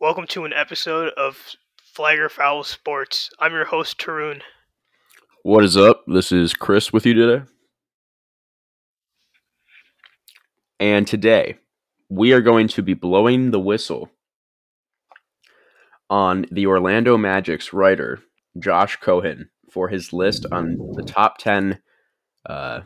[0.00, 1.38] Welcome to an episode of
[1.80, 3.30] Flagger Foul Sports.
[3.38, 4.42] I'm your host, Tarun.
[5.44, 6.02] What is up?
[6.08, 7.44] This is Chris with you today.
[10.80, 11.58] And today,
[12.10, 14.10] we are going to be blowing the whistle
[16.10, 18.20] on the Orlando Magic's writer,
[18.58, 21.80] Josh Cohen, for his list on the top 10
[22.46, 22.80] uh,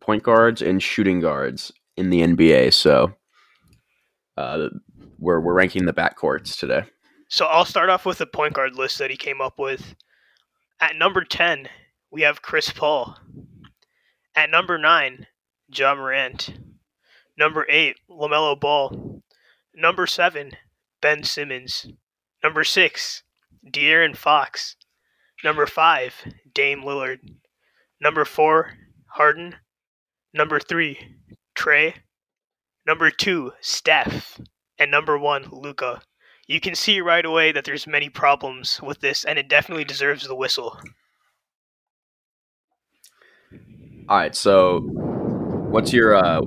[0.00, 2.72] point guards and shooting guards in the NBA.
[2.74, 3.14] So,
[4.36, 4.68] uh,
[5.24, 6.84] we're, we're ranking the backcourts today.
[7.28, 9.94] So I'll start off with the point guard list that he came up with.
[10.80, 11.68] At number 10,
[12.12, 13.16] we have Chris Paul.
[14.36, 15.26] At number 9,
[15.68, 16.52] Ja Morant.
[17.38, 19.22] Number 8, LaMelo Ball.
[19.74, 20.52] Number 7,
[21.00, 21.86] Ben Simmons.
[22.42, 23.22] Number 6,
[23.72, 24.76] De'Aaron Fox.
[25.42, 27.18] Number 5, Dame Lillard.
[28.00, 28.74] Number 4,
[29.06, 29.56] Harden.
[30.34, 30.98] Number 3,
[31.56, 31.94] Trae.
[32.86, 34.38] Number 2, Steph.
[34.78, 36.02] And number 1, Luka.
[36.46, 40.26] You can see right away that there's many problems with this and it definitely deserves
[40.26, 40.78] the whistle.
[44.08, 44.80] All right, so
[45.70, 46.42] what's your uh,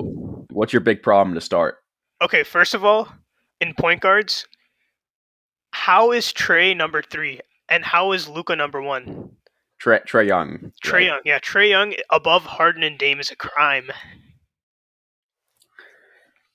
[0.52, 1.77] what's your big problem to start?
[2.21, 3.07] Okay, first of all,
[3.59, 4.45] in point guards,
[5.71, 9.31] how is Trae number three and how is Luka number one?
[9.81, 10.71] Trae, Trae Young.
[10.83, 11.03] Trae right?
[11.05, 13.91] Young, yeah, Trae Young above Harden and Dame is a crime.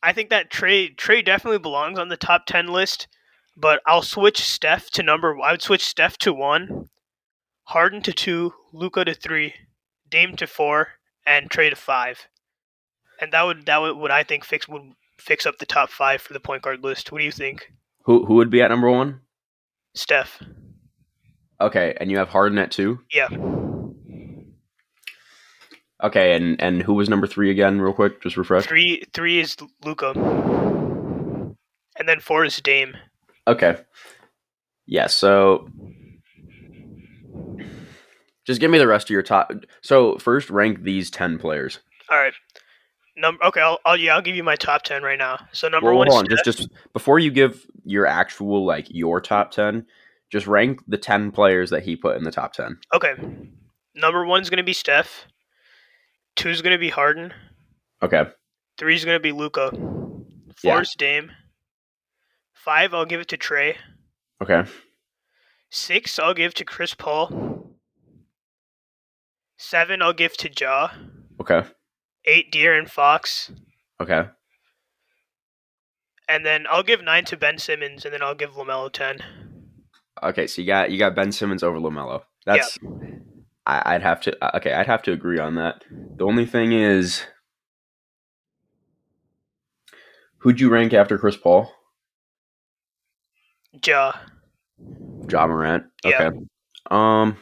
[0.02, 3.08] I think that Trae Trae definitely belongs on the top ten list,
[3.56, 5.38] but I'll switch Steph to number.
[5.40, 6.88] I would switch Steph to one,
[7.64, 9.54] Harden to two, Luka to three,
[10.10, 10.88] Dame to four,
[11.26, 12.26] and Trae to five,
[13.20, 16.20] and that would that would what I think fix would fix up the top five
[16.20, 17.12] for the point guard list.
[17.12, 17.70] What do you think,
[18.04, 19.20] Who who would be at number one?
[19.94, 20.42] Steph?
[21.60, 22.98] Okay, and you have Harden at two.
[23.12, 23.28] Yeah,
[26.02, 27.80] Okay, and and who was number three again?
[27.80, 28.66] Real quick, just refresh.
[28.66, 30.10] three three is Luka,
[31.98, 32.96] and then four is Dame.
[33.46, 33.76] Okay.
[34.86, 35.06] Yeah.
[35.06, 35.68] So,
[38.44, 39.52] just give me the rest of your top.
[39.80, 41.78] So first, rank these ten players.
[42.10, 42.34] All right.
[43.16, 45.38] Number okay, I'll, I'll yeah, I'll give you my top ten right now.
[45.52, 46.36] So number Well, one hold is on.
[46.44, 49.86] Just just before you give your actual like your top ten,
[50.30, 52.78] just rank the ten players that he put in the top ten.
[52.94, 53.14] okay.
[53.94, 55.26] Number one's gonna be Steph.
[56.36, 57.32] Two's gonna be Harden.
[58.02, 58.24] Okay.
[58.78, 59.70] Three's gonna be Luka.
[59.72, 60.74] Yeah.
[60.74, 61.30] Four's Dame.
[62.52, 63.76] Five, I'll give it to Trae.
[64.42, 64.64] Okay.
[65.70, 67.76] Six, I'll give to Chris Paul.
[69.56, 70.90] Seven, I'll give to Ja.
[71.40, 71.62] Okay.
[72.24, 73.50] Eight, De'Aaron Fox.
[74.00, 74.24] Okay.
[76.28, 79.18] And then I'll give nine to Ben Simmons, and then I'll give Lamelo ten.
[80.22, 80.46] Okay.
[80.46, 82.22] So you got you got Ben Simmons over Lamelo.
[82.46, 82.78] That's
[83.66, 84.72] I, I'd have to uh, okay.
[84.72, 85.84] I'd have to agree on that.
[85.90, 87.22] The only thing is,
[90.38, 91.70] who'd you rank after Chris Paul?
[93.84, 94.12] Ja.
[95.30, 95.84] Ja Morant.
[96.04, 96.22] Yeah.
[96.22, 96.38] Okay.
[96.90, 97.38] Um.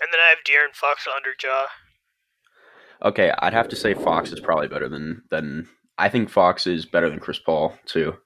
[0.00, 1.66] And then I have De'Aaron Fox under Ja.
[3.02, 6.86] Okay, I'd have to say Fox is probably better than than I think Fox is
[6.86, 8.16] better than Chris Paul too.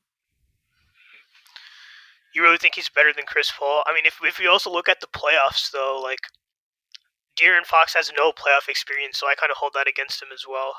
[2.35, 3.83] You really think he's better than Chris Paul?
[3.87, 6.21] I mean, if if we also look at the playoffs, though, like
[7.39, 10.45] De'Aaron Fox has no playoff experience, so I kind of hold that against him as
[10.49, 10.75] well.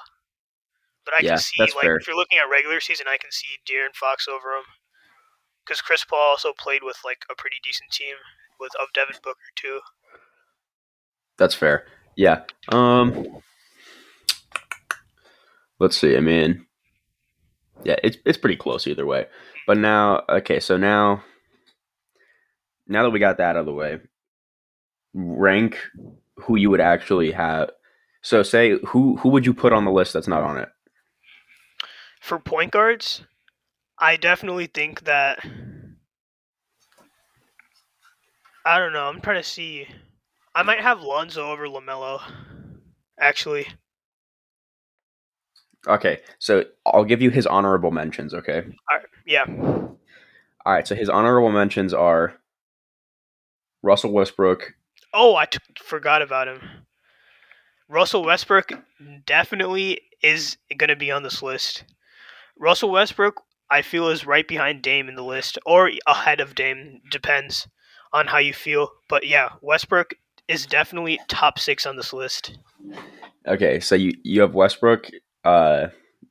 [1.05, 1.97] But I Yeah, can see, like, fair.
[1.97, 4.63] if you're looking at regular season, I can see De'Aaron Fox over him
[5.65, 8.15] because Chris Paul also played with like a pretty decent team
[8.59, 9.79] with of Devin Booker too.
[11.37, 11.85] That's fair.
[12.15, 12.43] Yeah.
[12.69, 13.41] Um.
[15.79, 16.15] Let's see.
[16.15, 16.65] I mean,
[17.83, 19.27] yeah, it's it's pretty close either way.
[19.67, 21.23] But now, okay, so now,
[22.87, 23.99] now that we got that out of the way,
[25.13, 25.77] rank
[26.37, 27.71] who you would actually have.
[28.21, 30.69] So, say who who would you put on the list that's not on it?
[32.21, 33.23] For point guards,
[33.99, 35.39] I definitely think that.
[38.65, 39.07] I don't know.
[39.09, 39.87] I'm trying to see.
[40.55, 42.21] I might have Lonzo over Lamelo.
[43.19, 43.67] Actually,
[45.87, 48.33] Okay, so I'll give you his honorable mentions.
[48.33, 48.61] Okay.
[48.61, 49.45] All right, yeah.
[49.47, 52.35] All right, so his honorable mentions are
[53.83, 54.73] Russell Westbrook.
[55.13, 56.61] Oh, I t- forgot about him.
[57.87, 58.71] Russell Westbrook
[59.25, 61.83] definitely is going to be on this list.
[62.57, 67.01] Russell Westbrook, I feel, is right behind Dame in the list, or ahead of Dame.
[67.11, 67.67] Depends
[68.11, 68.89] on how you feel.
[69.09, 70.15] But yeah, Westbrook
[70.47, 72.57] is definitely top six on this list.
[73.47, 75.07] Okay, so you you have Westbrook.
[75.43, 75.87] Uh,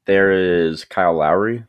[0.07, 1.65] there is Kyle Lowry.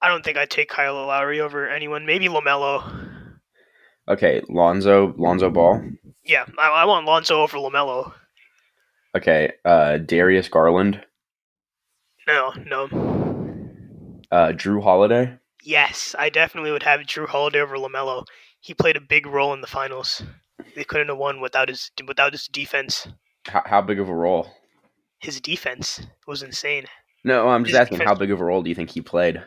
[0.00, 2.06] I don't think I'd take Kyle Lowry over anyone.
[2.06, 3.08] Maybe Lamelo.
[4.08, 5.82] Okay, Lonzo Lonzo Ball.
[6.24, 8.12] Yeah, I, I want Lonzo over Lamelo.
[9.16, 11.04] Okay, uh, Darius Garland.
[12.26, 12.84] No, no.
[14.30, 15.36] Uh, Jrue Holiday.
[15.64, 18.24] Yes, I definitely would have Jrue Holiday over Lamelo.
[18.60, 20.22] He played a big role in the finals.
[20.74, 23.08] They couldn't have won without his without his defense.
[23.46, 24.48] How, how big of a role?
[25.20, 26.84] His defense was insane.
[27.24, 28.06] No, I'm just His asking.
[28.06, 29.42] How big of a role do you think he played?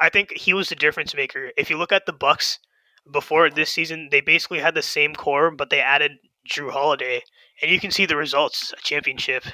[0.00, 1.50] I think he was the difference maker.
[1.56, 2.58] If you look at the Bucks
[3.10, 6.12] before this season, they basically had the same core, but they added
[6.48, 7.22] Jrue Holiday,
[7.60, 8.72] and you can see the results.
[8.72, 9.44] A championship.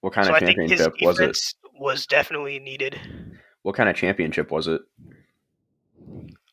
[0.00, 1.36] What kind so of I think his championship was it?
[1.78, 3.00] was definitely needed.
[3.62, 4.80] What kind of championship was it?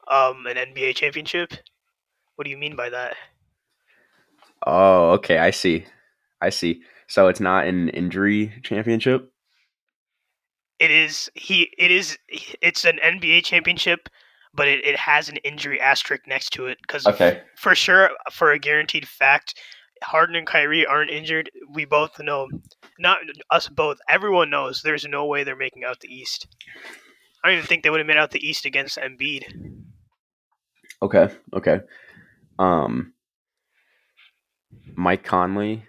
[0.09, 1.53] Um, an NBA championship.
[2.35, 3.15] What do you mean by that?
[4.65, 5.37] Oh, okay.
[5.37, 5.85] I see.
[6.41, 6.81] I see.
[7.07, 9.32] So it's not an injury championship.
[10.79, 11.71] It is he.
[11.77, 12.17] It is.
[12.61, 14.09] It's an NBA championship,
[14.53, 17.41] but it, it has an injury asterisk next to it because Okay.
[17.57, 19.59] for sure, for a guaranteed fact,
[20.03, 21.49] Harden and Kyrie aren't injured.
[21.73, 22.47] We both know,
[22.99, 23.19] not
[23.51, 23.97] us both.
[24.09, 26.47] Everyone knows there's no way they're making out the East.
[27.43, 29.43] I don't even think they would have made out the East against Embiid.
[31.01, 31.29] Okay.
[31.53, 31.81] Okay.
[32.59, 33.13] Um,
[34.95, 35.83] Mike Conley.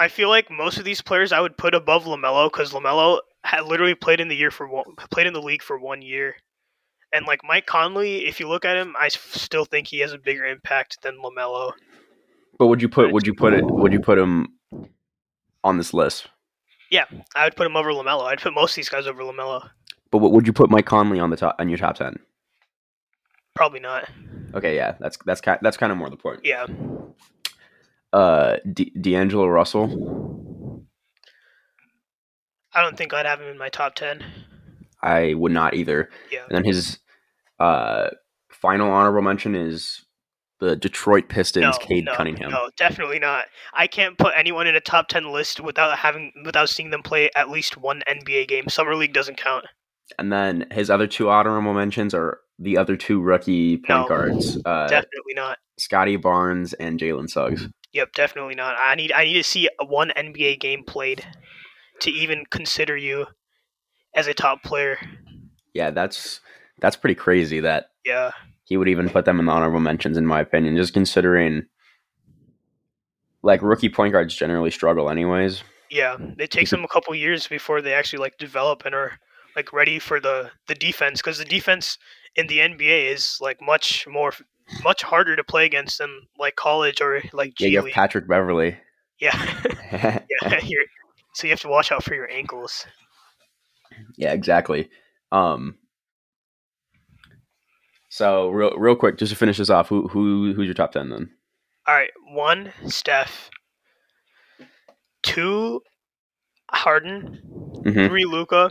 [0.00, 3.66] I feel like most of these players I would put above Lamelo because Lamelo had
[3.66, 6.36] literally played in the year for one, played in the league for one year,
[7.12, 10.18] and like Mike Conley, if you look at him, I still think he has a
[10.18, 11.72] bigger impact than Lamelo.
[12.58, 13.12] But would you put?
[13.12, 13.62] Would you put it?
[13.62, 14.48] Would you put him
[15.62, 16.28] on this list?
[16.90, 17.04] Yeah,
[17.36, 18.24] I would put him over Lamelo.
[18.24, 19.68] I'd put most of these guys over Lamelo.
[20.10, 22.16] But what, would you put Mike Conley on the top on your top ten?
[23.54, 24.08] Probably not.
[24.54, 26.40] Okay, yeah, that's that's kind that's kind of more the point.
[26.42, 26.66] Yeah,
[28.12, 30.84] Uh, D- D'Angelo Russell.
[32.72, 34.24] I don't think I'd have him in my top ten.
[35.02, 36.10] I would not either.
[36.30, 36.98] Yeah, And then his
[37.58, 38.10] uh
[38.50, 40.04] final honorable mention is
[40.60, 41.78] the Detroit Pistons.
[41.78, 42.50] Cade no, Cunningham.
[42.50, 43.46] No, definitely not.
[43.72, 47.30] I can't put anyone in a top ten list without having without seeing them play
[47.34, 48.68] at least one NBA game.
[48.68, 49.64] Summer league doesn't count.
[50.18, 54.08] And then his other two honorable mentions are the other two rookie point No.
[54.08, 55.58] guards, uh, definitely not.
[55.78, 57.68] Scottie Barnes and Jalen Suggs.
[57.92, 58.76] Yep, definitely not.
[58.78, 61.24] I need I need to see one NBA game played
[62.00, 63.26] to even consider you
[64.14, 64.98] as a top player.
[65.74, 66.40] Yeah, that's
[66.80, 68.30] that's pretty crazy that Yeah,
[68.64, 70.76] he would even put them in the honorable mentions, in my opinion.
[70.76, 71.66] Just considering,
[73.42, 75.62] like rookie point guards generally struggle, anyways.
[75.90, 76.16] yeah.
[76.38, 79.18] It takes them a couple years before they actually like develop and are
[79.56, 81.98] like ready for the the defense because the defense
[82.36, 84.32] in the NBA is like much more
[84.84, 88.76] much harder to play against than like college or like Yeah, you have Patrick Beverley.
[89.18, 89.36] Yeah,
[89.92, 90.60] yeah.
[91.34, 92.86] So you have to watch out for your ankles.
[94.16, 94.90] Yeah, exactly.
[95.30, 95.78] Um,
[98.08, 101.08] so real, real quick, just to finish this off, who who who's your top ten
[101.08, 101.30] then?
[101.86, 103.48] All right, one Steph,
[105.22, 105.82] two
[106.70, 107.40] Harden,
[107.84, 108.08] Mhm.
[108.08, 108.70] three Luka,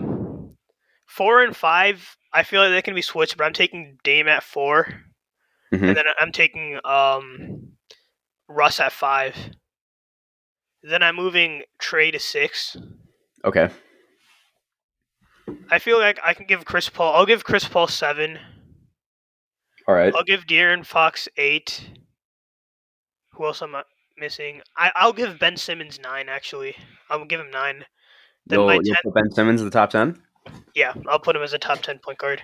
[1.06, 2.18] four and five.
[2.34, 4.88] I feel like they can be switched, but I'm taking Dame at 4
[5.74, 5.88] Mhm.
[5.90, 7.74] and then I'm taking um
[8.48, 9.36] Russ at five.
[10.82, 12.76] Then I'm moving Trae to six.
[13.46, 13.70] Okay,
[15.70, 17.16] I feel like I can give Chris Paul.
[17.16, 18.40] I'll give Chris Paul seven.
[19.88, 20.14] all right.
[20.16, 21.90] I'll give De'Aaron Fox eight.
[23.34, 23.84] Who else am I
[24.18, 24.62] missing?
[24.78, 26.30] I I'll give Ben Simmons nine.
[26.30, 26.76] Actually,
[27.10, 27.86] I'll give him nine.
[28.48, 30.22] Then You'll, my you'll 10 put Ben Simmons in the top ten.
[30.76, 32.42] Yeah, I'll put him as a top ten point guard.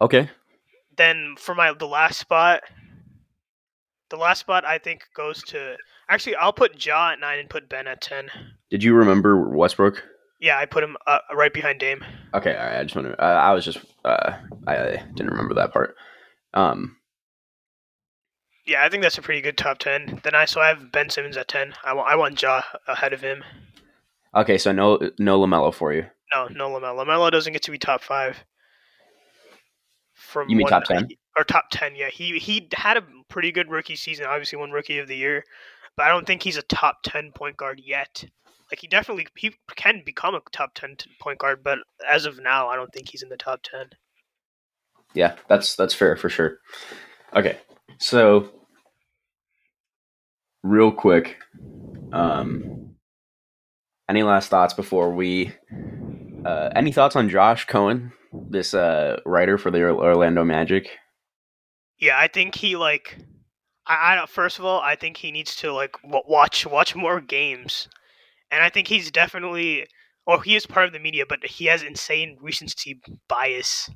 [0.00, 0.30] Okay.
[0.96, 2.62] Then for my the last spot,
[4.10, 5.76] the last spot I think goes to
[6.08, 8.30] actually I'll put Ja at nine and put Ben at ten.
[8.70, 10.02] Did you remember Westbrook?
[10.40, 12.04] Yeah, I put him uh, right behind Dame.
[12.34, 12.80] Okay, all right.
[12.80, 13.22] I just want to.
[13.22, 13.78] Uh, I was just.
[14.04, 15.94] Uh, I, I didn't remember that part.
[16.52, 16.96] Um.
[18.66, 20.20] Yeah, I think that's a pretty good top ten.
[20.24, 21.74] Then I so I have Ben Simmons at ten.
[21.84, 23.44] I want I want Ja ahead of him.
[24.34, 26.06] Okay, so no no Lamelo for you.
[26.34, 27.04] No, no Lamelo.
[27.04, 28.44] Lamelo doesn't get to be top five.
[30.32, 31.08] From You mean top 10?
[31.36, 31.94] or top ten?
[31.94, 34.24] Yeah, he he had a pretty good rookie season.
[34.26, 35.44] Obviously, won Rookie of the Year,
[35.96, 38.24] but I don't think he's a top ten point guard yet.
[38.70, 42.68] Like he definitely he can become a top ten point guard, but as of now,
[42.68, 43.90] I don't think he's in the top ten.
[45.12, 46.58] Yeah, that's that's fair for sure.
[47.36, 47.58] Okay,
[47.98, 48.50] so
[50.62, 51.36] real quick,
[52.12, 52.94] um,
[54.08, 55.52] any last thoughts before we?
[56.44, 58.12] Uh, any thoughts on Josh Cohen,
[58.50, 60.88] this uh, writer for the Orlando Magic?
[62.00, 63.16] Yeah, I think he like.
[63.86, 66.94] I, I don't- first of all, I think he needs to like w- watch watch
[66.96, 67.88] more games,
[68.50, 69.86] and I think he's definitely,
[70.26, 73.88] or he is part of the media, but he has insane recency bias.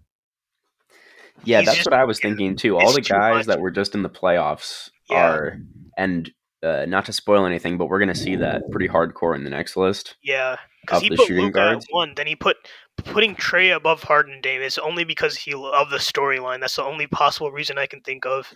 [1.44, 2.76] Yeah, He's that's just- what I was thinking too.
[2.78, 5.28] All the guys that were just in the playoffs Yeah.
[5.30, 5.58] are,
[5.96, 6.30] and
[6.66, 9.76] uh, not to spoil anything, but we're gonna see that pretty hardcore in the next
[9.76, 10.16] list.
[10.22, 11.84] Yeah, because he the put shooting Luka guards?
[11.86, 12.12] at one.
[12.16, 12.56] Then he put
[12.96, 16.60] putting Trae above Harden Davis only because he of the storyline.
[16.60, 18.52] That's the only possible reason I can think of.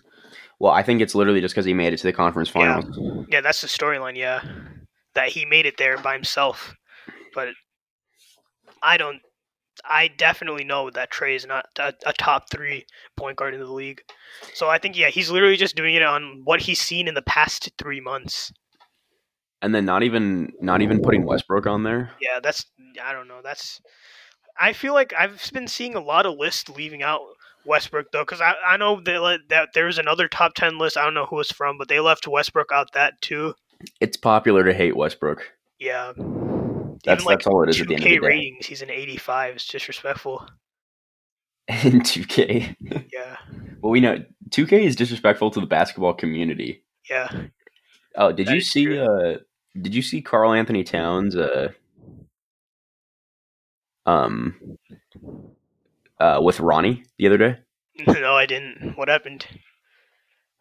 [0.59, 2.81] Well, I think it's literally just because he made it to the conference Yeah.
[2.81, 3.27] finals.
[3.31, 4.17] Yeah, that's the storyline.
[4.17, 4.43] Yeah,
[5.15, 6.75] that he made it there by himself.
[7.35, 7.49] But
[8.83, 9.21] I don't.
[9.89, 13.73] I definitely know that Trae is not a, a top three point guard in the
[13.73, 14.03] league.
[14.55, 17.23] So I think yeah, he's literally just doing it on what he's seen in the
[17.23, 18.53] past three months.
[19.63, 22.13] And then not even not even putting Westbrook on there.
[22.21, 22.65] Yeah, that's
[23.03, 23.41] I don't know.
[23.43, 23.81] That's
[24.59, 27.21] I feel like I've been seeing a lot of lists leaving out
[27.67, 30.97] Westbrook though, because I, I know let, that there's another top ten list.
[30.97, 33.55] I don't know who it's from, but they left Westbrook out that too.
[34.01, 35.53] It's popular to hate Westbrook.
[35.79, 36.13] Yeah,
[37.05, 38.27] That's Even, that's all it is at the end of the day.
[38.27, 39.55] ratings, he's an 85.
[39.57, 40.47] It's disrespectful.
[41.69, 42.75] In 2K.
[43.13, 43.37] Yeah,
[43.81, 46.83] Well, we know 2K is disrespectful to the basketball community.
[47.09, 47.29] yeah.
[48.17, 48.85] Oh, did That you see?
[48.87, 49.01] true.
[49.01, 49.39] Uh,
[49.81, 51.37] did you see Karl-Anthony Towns?
[51.37, 51.69] Uh,
[54.05, 54.77] um,
[56.19, 57.59] uh, with Ronnie the other day.
[58.07, 58.95] no, I didn't.
[58.97, 59.47] What happened?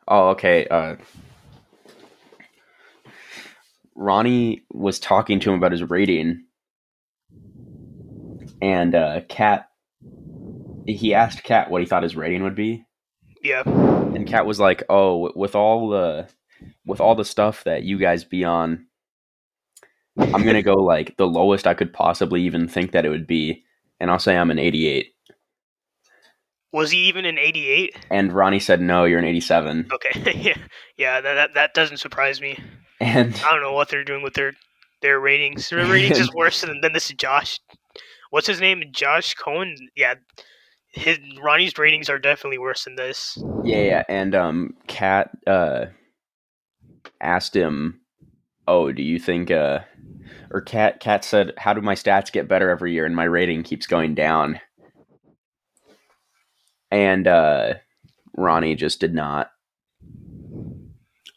[0.07, 0.67] Oh, okay.
[0.67, 0.95] Uh,
[3.99, 6.45] Ronnie was talking to him about his rating,
[8.61, 9.69] and uh, Kat.
[10.87, 12.85] He asked Cat what he thought his rating would be,
[13.43, 16.29] Yeah, and Cat was like, "Oh, with all the,
[16.85, 18.87] with all the stuff that you guys be on,
[20.17, 23.65] I'm gonna go like the lowest I could possibly even think that it would be,
[23.99, 25.13] and I'll say I'm an 88."
[26.71, 27.95] was he even an 88?
[28.11, 30.57] And Ronnie said, "No, you're an 87." Okay, yeah,
[30.97, 31.19] yeah.
[31.19, 32.57] That, that that doesn't surprise me.
[32.99, 34.53] And I don't know what they're doing with their
[35.01, 35.69] their ratings.
[35.69, 37.59] Their ratings is worse than, than this Josh.
[38.29, 38.83] What's his name?
[38.91, 39.75] Josh Cohen.
[39.95, 40.15] Yeah,
[40.91, 43.41] his Ronnie's ratings are definitely worse than this.
[43.63, 45.85] Yeah, yeah, and um, Kat uh
[47.21, 48.01] asked him,
[48.67, 49.79] "Oh, do you think uh?"
[50.51, 53.63] Or Kat Kat said, "How do my stats get better every year and my rating
[53.63, 54.59] keeps going down?"
[56.91, 57.75] And uh,
[58.35, 59.51] Ronnie just did not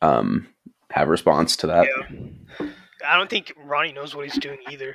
[0.00, 0.49] um
[0.93, 1.87] have a response to that.
[1.87, 2.67] Yeah.
[3.07, 4.95] I don't think Ronnie knows what he's doing either.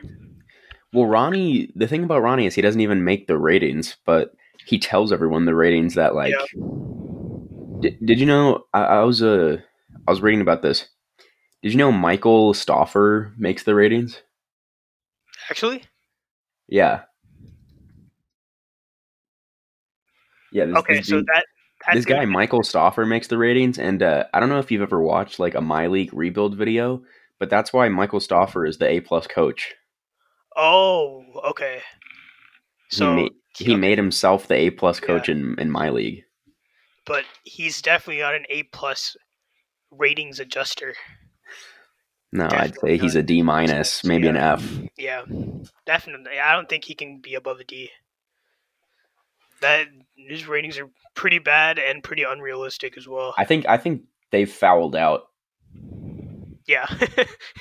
[0.94, 4.34] Well, Ronnie, the thing about Ronnie is he doesn't even make the ratings, but
[4.66, 6.34] he tells everyone the ratings that like.
[6.34, 7.80] Yeah.
[7.82, 8.66] Did, did you know?
[8.74, 9.58] I, I was uh,
[10.08, 10.88] I was reading about this.
[11.62, 14.22] Did you know Michael Stoffer makes the ratings?
[15.50, 15.84] Actually,
[16.68, 17.02] Yeah.
[20.52, 20.66] Yeah.
[20.66, 21.46] This, okay, this, so dude- that
[21.94, 25.02] this guy Michael Stoffer makes the ratings, and uh, I don't know if you've ever
[25.02, 27.04] watched like a My League rebuild video,
[27.40, 29.76] but that's why Michael Stoffer is the A plus coach.
[30.56, 31.82] Oh, okay.
[32.90, 35.36] So he made, he made himself the A plus coach Yeah.
[35.36, 36.24] in in My League.
[37.06, 39.16] but he's definitely not an A plus
[39.92, 40.94] ratings adjuster.
[42.34, 44.62] No, I'd say he's a D minus, maybe an F.
[44.98, 45.24] Yeah,
[45.86, 46.40] definitely.
[46.40, 47.90] I don't think he can be above a D.
[49.62, 53.34] That his ratings are pretty bad and pretty unrealistic as well.
[53.38, 55.24] I think I think they've fouled out.
[56.68, 56.86] yeah,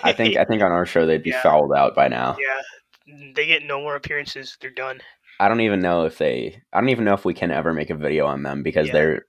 [0.02, 1.42] I think I think on our show they'd be Yeah.
[1.42, 2.36] fouled out by now.
[2.40, 4.56] yeah, they get no more appearances.
[4.60, 5.00] They're done.
[5.38, 6.62] I don't even know if they.
[6.72, 8.92] I don't even know if we can ever make a video on them because Yeah.
[8.92, 9.26] they're.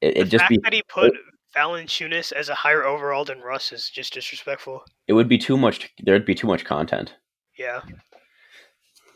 [0.00, 0.58] It, The just fact be.
[0.64, 1.12] that he put
[1.54, 4.82] Valanciunas as a higher overall than Russ is just disrespectful.
[5.06, 5.90] It would be too much.
[6.02, 7.14] There'd be too much content.
[7.58, 7.82] Yeah.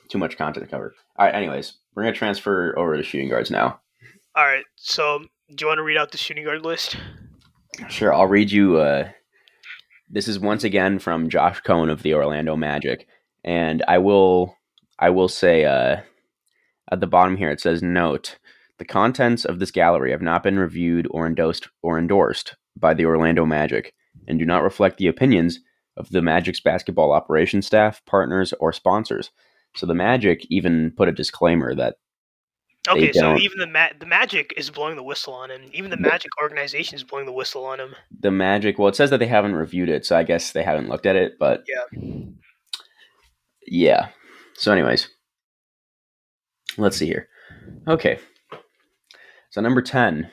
[0.08, 0.94] Too much content to cover.
[1.16, 1.34] All right.
[1.34, 3.80] Anyways, we're gonna transfer over to shooting guards now.
[4.34, 4.64] All right.
[4.76, 5.20] So,
[5.54, 6.96] do you want to read out the shooting guard list?
[7.88, 8.12] Sure.
[8.12, 8.76] I'll read you.
[8.78, 9.10] Uh,
[10.08, 13.06] this is once again from Josh Cohen of the Orlando Magic,
[13.44, 14.56] and I will.
[14.98, 15.64] I will say.
[15.64, 16.00] Uh,
[16.90, 18.38] at the bottom here, it says note.
[18.78, 23.06] The contents of this gallery have not been reviewed or endorsed or endorsed by the
[23.06, 23.94] Orlando Magic
[24.28, 25.60] and do not reflect the opinions
[25.96, 29.30] of the Magic's basketball operations staff, partners, or sponsors.
[29.76, 31.96] So the Magic even put a disclaimer that
[32.88, 35.62] Okay, so even the ma- the Magic is blowing the whistle on him.
[35.72, 37.94] Even the Magic organization is blowing the whistle on him.
[38.20, 40.88] the Magic, well, it says that they haven't reviewed it, so I guess they haven't
[40.88, 42.10] looked at it, but Yeah.
[43.66, 44.08] yeah.
[44.54, 45.08] So, anyways,
[46.78, 47.28] let's see here.
[47.88, 48.18] Okay.
[49.50, 50.30] So, number 10,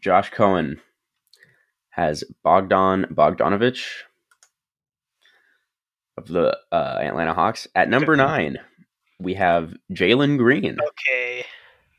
[0.00, 0.80] Josh Cohen
[1.90, 3.86] has Bogdan Bogdanovic
[6.16, 7.66] of the uh, Atlanta Hawks.
[7.74, 8.58] At number nine,
[9.20, 11.44] we have Jalen Green, Okay,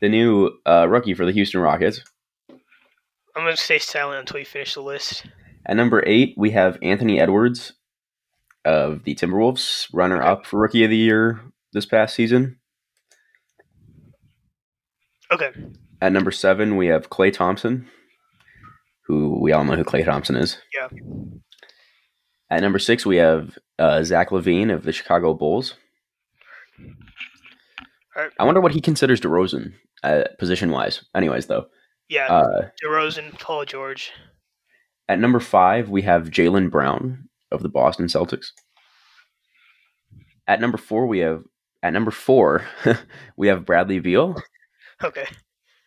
[0.02, 2.02] the new uh, rookie for the Houston Rockets.
[2.50, 5.26] I'm gonna stay silent until you finish the list.
[5.66, 7.74] At number eight, we have Anthony Edwards
[8.66, 11.42] of the Timberwolves, runner up for Rookie of the Year
[11.74, 12.60] this past season.
[15.32, 15.52] Okay,
[16.02, 17.88] At number seven, we have Klay Thompson,
[19.06, 20.58] who we all know who Klay Thompson is.
[20.74, 20.88] Yeah.
[22.50, 25.76] At number six, we have uh, Zach LaVine of the Chicago Bulls.
[28.40, 31.04] I wonder what he considers DeRozan uh, position wise.
[31.16, 31.68] Anyways, though,
[32.10, 34.12] Yeah, uh, DeRozan, Paul George.
[35.08, 38.48] at number five we have Jaylen Brown of the Boston Celtics.
[40.48, 41.44] At number four we have
[41.84, 42.66] at number four
[43.38, 44.36] we have Bradley Beal
[45.04, 45.26] Okay.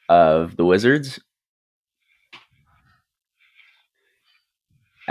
[0.09, 1.18] of the Wizards.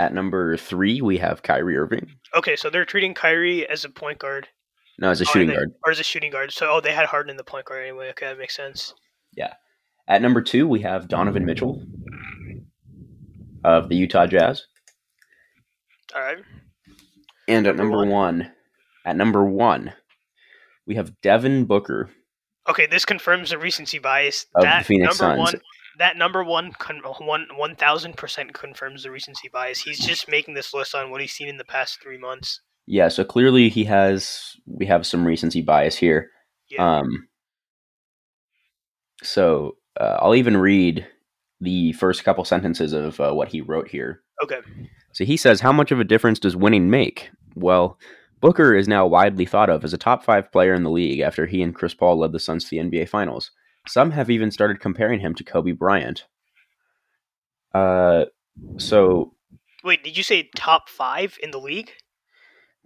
[0.00, 2.10] At number three we have Kyrie Irving.
[2.34, 4.48] Okay, so they're treating Kyrie as a point guard.
[4.98, 5.74] No, as a Oh, shooting they- guard.
[5.84, 6.52] Or as a shooting guard.
[6.52, 8.08] So, oh, they had Harden in the point guard anyway.
[8.10, 8.94] Okay, that makes sense.
[9.36, 9.52] Yeah.
[10.08, 11.84] At number two we have Donovan Mitchell
[13.62, 14.64] of the Utah Jazz.
[16.14, 16.38] All right.
[17.46, 18.38] And at Number number one.
[18.38, 18.52] one,
[19.04, 19.92] at number one,
[20.86, 22.08] we have Devin Booker
[22.68, 24.46] Okay, this confirms the recency bias.
[24.54, 25.54] of that the Phoenix number Suns.
[25.54, 25.62] one,
[25.98, 29.80] that number one, con- one, one thousand percent confirms the recency bias.
[29.80, 32.60] He's just making this list on what he's seen in the past three months.
[32.86, 36.30] Yeah, so clearly he has we have some recency bias here.
[36.70, 36.98] Yeah.
[36.98, 37.28] Um
[39.22, 41.06] so uh, I'll even read
[41.60, 44.22] the first couple sentences of uh, what he wrote here.
[44.42, 44.60] okay.
[45.12, 47.30] So he says, How much of a difference does winning make?
[47.54, 47.98] Well,
[48.40, 51.46] Booker is now widely thought of as a top five player in the league after
[51.46, 53.50] he and Chris Paul led the Suns to the NBA Finals.
[53.88, 56.26] Some have even started comparing him to Kobe Bryant.
[57.74, 58.26] Uh,
[58.78, 59.34] so
[59.84, 61.90] Wait, did you say top five in the league?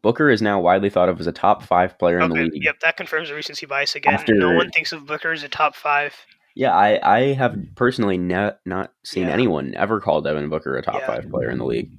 [0.02, 2.62] Booker is now widely thought of as a top five player in the league.
[2.62, 4.12] Yep, that confirms the recency bias again.
[4.14, 6.14] After- no one thinks of Booker as a top five.
[6.54, 9.32] Yeah, I, I have personally ne- not seen Yeah.
[9.32, 11.06] anyone ever call Devin Booker a top Yeah.
[11.06, 11.90] five player in the league.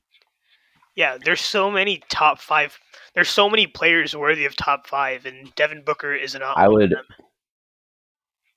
[0.95, 2.77] Yeah, there's so many top five.
[3.15, 6.57] There's so many players worthy of top five, and Devin Booker is not.
[6.57, 7.05] I would- Of them.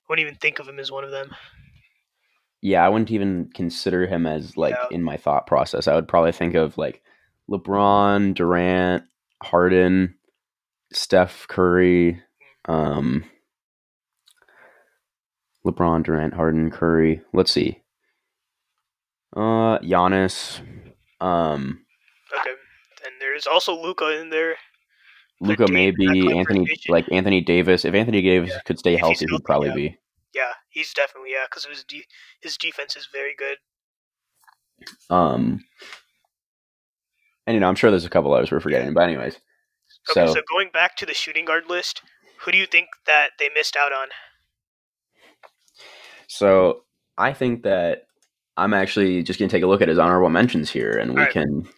[0.09, 1.35] Wouldn't even think of him as one of them.
[2.61, 4.87] Yeah, I wouldn't even consider him as like Yeah.
[4.97, 5.87] in my thought process.
[5.87, 7.03] I would probably think of like
[7.51, 9.05] LeBron, Durant,
[9.43, 10.15] Harden,
[10.93, 12.23] Steph Curry,
[12.65, 13.25] um,
[15.67, 17.21] LeBron, Durant, Harden, Curry.
[17.33, 17.83] Let's see.
[19.37, 20.61] Uh, Giannis,
[21.21, 21.85] um,
[22.39, 22.51] Okay,
[23.05, 24.57] and there's also Luka in there.
[25.41, 27.85] Luka, team, maybe Anthony, like Anthony Davis.
[27.85, 28.61] If Anthony Davis Yeah.
[28.65, 29.75] could stay If healthy, he'd probably yeah.
[29.75, 29.99] be.
[30.35, 32.07] Yeah, he's definitely yeah, because his de-
[32.41, 33.59] his defense is very good.
[35.11, 35.65] Um,
[37.47, 39.35] and you know, I'm sure there's a couple others we're forgetting, but anyways.
[40.11, 42.03] Okay, so so, going back to the shooting guard list,
[42.41, 44.09] who do you think that they missed out on?
[46.27, 46.83] So
[47.17, 48.03] I think that
[48.57, 51.33] I'm actually just gonna take a look at his honorable mentions here, and we Alright.
[51.33, 51.69] can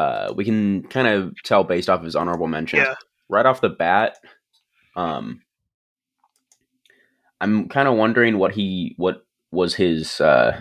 [0.00, 2.94] uh, we can kind of tell based off of his honorable mentions Yeah.
[3.28, 4.16] right off the bat.
[4.96, 5.42] Um,
[7.40, 10.58] I'm kind of wondering what he what was his uh,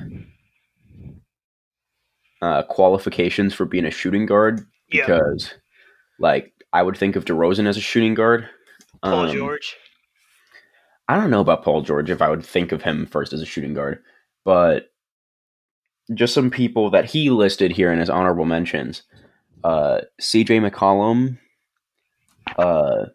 [2.42, 5.54] uh, qualifications for being a shooting guard Yeah, because
[6.20, 8.50] like I would think of DeRozan as a shooting guard.
[9.04, 9.76] Paul Um, George.
[11.08, 13.46] I don't know about Paul George if I would think of him first as a
[13.46, 14.04] shooting guard,
[14.46, 14.92] but
[16.14, 19.04] just some people that he listed here in his honorable mentions.
[19.64, 21.38] Uh, CJ McCollum,
[22.58, 23.06] uh,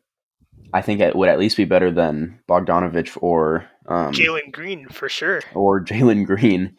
[0.73, 5.09] I think it would at least be better than Bogdanovic or um, Jalen Green for
[5.09, 5.41] sure.
[5.55, 6.77] or Jalen Green.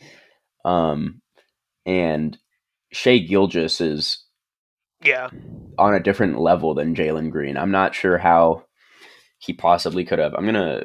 [0.63, 1.21] Um,
[1.85, 2.37] and
[2.91, 4.23] Shai Gilgeous is
[5.03, 5.29] Yeah,
[5.77, 7.57] on a different level than Jalen Green.
[7.57, 8.65] I'm not sure how
[9.37, 10.33] he possibly could have.
[10.33, 10.83] I'm gonna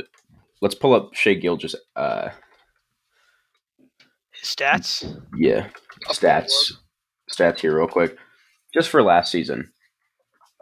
[0.60, 1.74] let's pull up Shai Gilgeous.
[1.96, 2.30] Uh,
[4.32, 5.20] his stats.
[5.36, 5.68] yeah,
[6.08, 6.72] stats,
[7.30, 8.16] stats here real quick,
[8.74, 9.70] just for last season.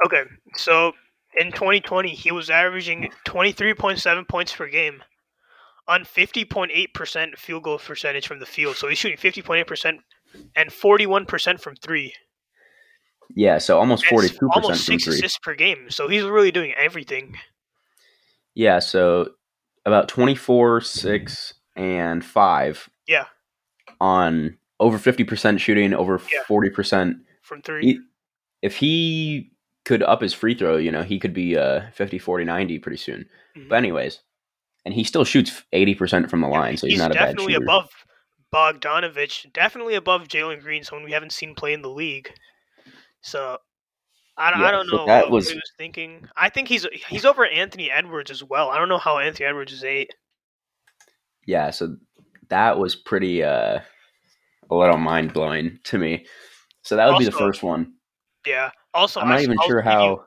[0.06, 0.22] Okay,
[0.56, 0.92] so
[1.40, 5.02] in 2020, he was averaging 23.7 points per game
[5.88, 8.76] on 50.8% field goal percentage from the field.
[8.76, 9.98] So he's shooting 50.8%
[10.56, 12.14] and 41% from three.
[13.34, 15.14] Yeah, so almost forty two percent almost from six three.
[15.16, 15.90] assists per game.
[15.90, 17.36] So he's really doing everything.
[18.54, 19.32] Yeah, so
[19.84, 23.26] about twenty four, six, and five Yeah,
[24.00, 26.40] on over fifty percent shooting, over Yeah.
[26.46, 27.84] forty percent from three.
[27.84, 28.00] he,
[28.62, 29.50] if he
[29.84, 32.98] could up his free throw, you know, he could be uh 50 40 90 pretty
[32.98, 33.26] soon.
[33.56, 33.68] Mhm.
[33.68, 34.20] But anyways,
[34.84, 37.20] and he still shoots 80% from the Yeah, line, so he's, he's not a bad
[37.30, 37.32] shooter.
[37.32, 37.88] definitely above
[38.54, 42.32] Bogdanovic, definitely above Jalen Green, someone we haven't seen play in the league.
[43.22, 43.58] So
[44.36, 46.28] I, don't- Yeah, I don't know that what, was- he was thinking.
[46.36, 48.70] I think he's he's over Anthony Edwards as well.
[48.70, 50.10] I don't know how Anthony Edwards is eight.
[51.46, 51.96] Yeah, so
[52.48, 53.80] that was pretty uh
[54.70, 56.26] a little mind blowing to me.
[56.88, 57.92] So that would be the first one.
[58.46, 58.70] Yeah.
[58.94, 60.24] Also, I'm not I- even I'll sure give you- how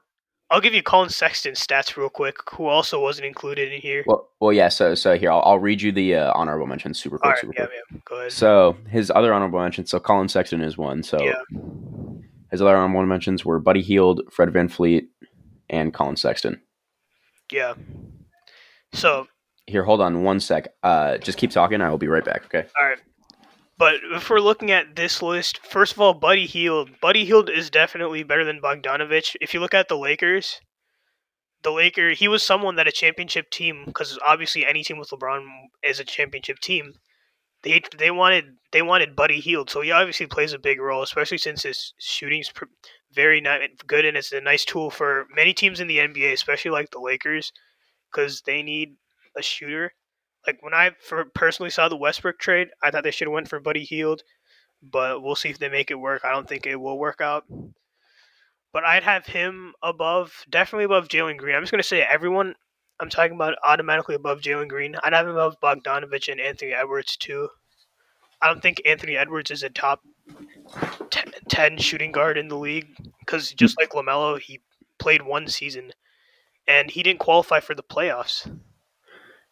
[0.51, 4.03] I'll give you Collin Sexton stats real quick, who also wasn't included in here.
[4.05, 7.17] well, well yeah, so so here I'll, I'll read you the uh, honorable mentions super
[7.17, 7.77] quick, right, super yeah, quick.
[7.93, 8.31] yeah, go ahead.
[8.33, 9.89] So his other honorable mentions.
[9.89, 11.03] So Collin Sexton is one.
[11.03, 11.39] So Yeah.
[12.51, 15.07] His other honorable mentions were Buddy Hield, Fred VanVleet,
[15.69, 16.61] and Collin Sexton.
[17.49, 17.75] Yeah.
[18.93, 19.27] So
[19.67, 20.67] Here, hold on one sec.
[20.83, 21.79] Uh, just keep talking.
[21.81, 22.43] I will be right back.
[22.45, 22.67] Okay.
[22.79, 22.99] All right.
[23.81, 27.01] But if we're looking at this list, first of all, Buddy Hield.
[27.01, 29.35] Buddy Hield is definitely better than Bogdanovic.
[29.41, 30.61] If you look at the Lakers,
[31.63, 35.47] the Laker, he was someone that a championship team, because obviously any team with LeBron
[35.81, 36.93] is a championship team.
[37.63, 41.39] They they wanted they wanted Buddy Hield, so he obviously plays a big role, especially
[41.39, 42.53] since his shooting's
[43.11, 43.41] very
[43.87, 46.99] good and it's a nice tool for many teams in the NBA, especially like the
[46.99, 47.51] Lakers,
[48.11, 48.97] because they need
[49.35, 49.91] a shooter
[50.45, 50.91] like when I
[51.33, 54.23] personally saw the Westbrook trade, I thought they should have went for Buddy Hield,
[54.81, 56.23] but we'll see if they make it work.
[56.25, 57.45] I don't think it will work out.
[58.73, 61.55] But I'd have him above, definitely above Jalen Green.
[61.55, 62.55] I'm just gonna say everyone
[63.01, 64.95] I'm talking about automatically above Jalen Green.
[65.03, 67.49] I'd have him above Bogdanovic and Anthony Edwards too.
[68.41, 70.01] I don't think Anthony Edwards is a top
[71.09, 74.61] 10, 10 shooting guard in the league because just like Lamelo, he
[74.99, 75.93] played one season
[76.67, 78.47] and he didn't qualify for the playoffs.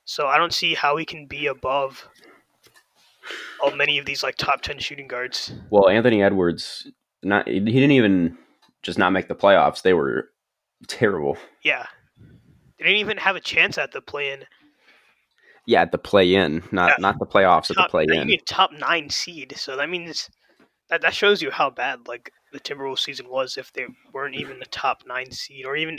[0.10, 2.10] So I don't see how he can be above
[3.62, 5.54] all many of these like top ten shooting guards.
[5.70, 6.88] Well, Anthony Edwards,
[7.22, 8.36] not he didn't even
[8.82, 9.84] just not make the playoffs.
[9.84, 10.32] They were
[10.88, 11.38] terrible.
[11.64, 11.86] Yeah,
[12.80, 14.46] they didn't even have a chance at the play-in.
[15.68, 16.96] Yeah, at the play in, not Yeah.
[17.02, 18.36] not the playoffs, at the play-in.
[18.48, 20.28] top nine seed, so that means
[20.88, 24.58] that that shows you how bad like the Timberwolves season was if they weren't even
[24.58, 25.98] the top nine seed or even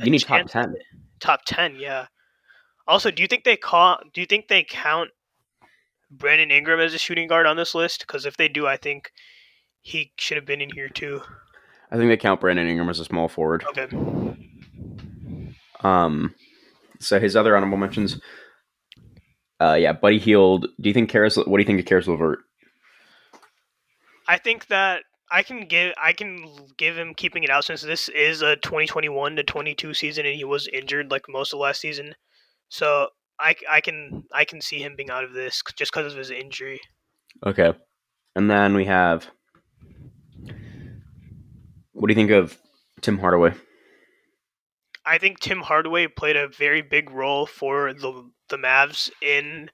[0.00, 0.74] You need top ten.
[1.20, 2.06] Top ten, yeah.
[2.86, 3.98] Also, do you think they call?
[4.12, 5.10] Do you think they count
[6.10, 8.00] Brandon Ingram as a shooting guard on this list?
[8.00, 9.10] Because if they do, I think
[9.80, 11.22] he should have been in here too.
[11.90, 13.64] I think they count Brandon Ingram as a small forward.
[13.68, 13.88] Okay.
[15.80, 16.34] Um,
[16.98, 18.20] so his other honorable mentions.
[19.60, 20.66] Uh, yeah, Buddy Hield.
[20.80, 21.36] Do you think Caris?
[21.36, 22.40] What do you think of Caris LeVert?
[24.26, 28.08] I think that I can give I can give him keeping it out since this
[28.08, 32.14] is a 2021 to 22 season and he was injured like most of last season.
[32.68, 36.18] So I, I can I can see him being out of this just because of
[36.18, 36.80] his injury.
[37.44, 37.72] Okay,
[38.34, 39.26] and then we have.
[41.92, 42.58] What do you think of
[43.00, 43.54] Tim Hardaway?
[45.06, 49.70] I think Tim Hardaway played a very big role for the the Mavs in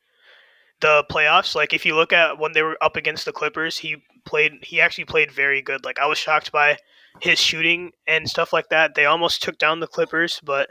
[0.81, 1.55] the playoffs.
[1.55, 4.81] Like if you look at when they were up against the Clippers, he played he
[4.81, 5.85] actually played very good.
[5.85, 6.79] Like I was shocked by
[7.20, 8.94] his shooting and stuff like that.
[8.94, 10.70] They almost took down the Clippers, but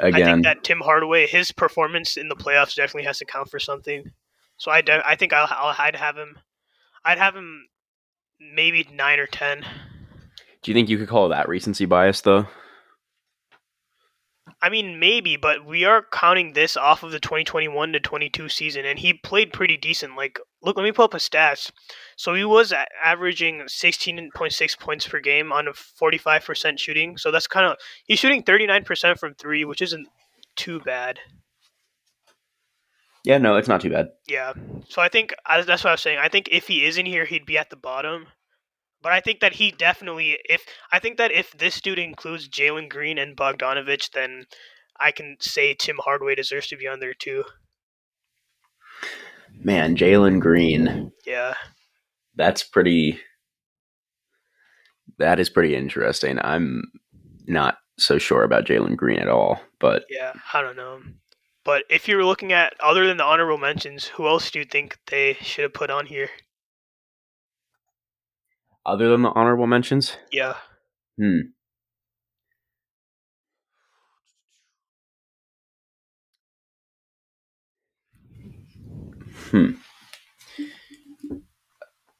[0.00, 3.58] I think that Tim Hardaway, his performance in the playoffs definitely has to count for
[3.58, 4.04] something.
[4.56, 6.38] So I, de- I think I'll, I'll I'd have him,
[7.04, 7.66] I'd have him
[8.54, 9.64] maybe nine or ten.
[10.62, 12.46] do you think you could call that recency bias though?
[14.60, 18.84] I mean maybe, but we are counting this off of the 2021 to 22 season,
[18.84, 20.16] and he played pretty decent.
[20.16, 21.70] Like, look, let me pull up his stats.
[22.16, 27.16] So he was a- averaging 16.6 points per game on a 45% shooting.
[27.16, 30.08] So that's kind of he's shooting 39% from three, which isn't
[30.56, 31.20] too bad.
[33.24, 34.08] Yeah, no, it's not too bad.
[34.26, 34.52] Yeah.
[34.88, 36.18] So I think that's what I was saying.
[36.18, 38.28] I think if he is in here, he'd be at the bottom.
[39.00, 42.88] But I think that he definitely, if I think that if this dude includes Jalen
[42.88, 44.46] Green and Bogdanovic, then
[44.98, 47.44] I can say Tim Hardaway deserves to be on there too.
[49.60, 51.10] Man, Jalen Green.
[51.26, 51.54] Yeah.
[52.36, 53.20] That's pretty.
[55.18, 56.38] That is pretty interesting.
[56.40, 56.84] I'm
[57.46, 60.32] not so sure about Jalen Green at all, but Yeah.
[60.52, 61.00] I don't know.
[61.64, 64.96] But if you're looking at other than the honorable mentions, who else do you think
[65.08, 66.30] they should have put on here?
[68.86, 70.54] other than the honorable mentions, Yeah.
[71.18, 71.40] hmm.
[79.50, 79.70] Hmm.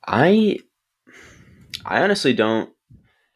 [0.07, 0.59] I
[1.85, 2.71] I honestly don't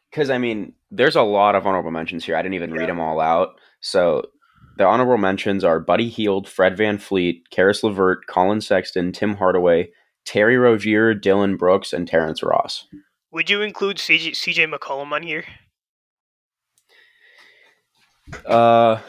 [0.09, 2.35] because I mean there's a lot of honorable mentions here.
[2.35, 3.59] I didn't even read them all out.
[3.81, 4.23] So
[4.77, 9.89] the honorable mentions are Buddy Hield, Fred Van Fleet, Caris LeVert, Collin Sexton, Tim Hardaway,
[10.25, 12.87] Terry Rozier, Dillon Brooks, and Terrence Ross.
[13.31, 15.43] Would you include CJ, CJ McCollum on here?
[18.45, 18.99] Uh,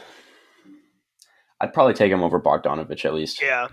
[1.61, 3.40] I'd probably take him over Bogdanovic at least.
[3.40, 3.68] Yeah.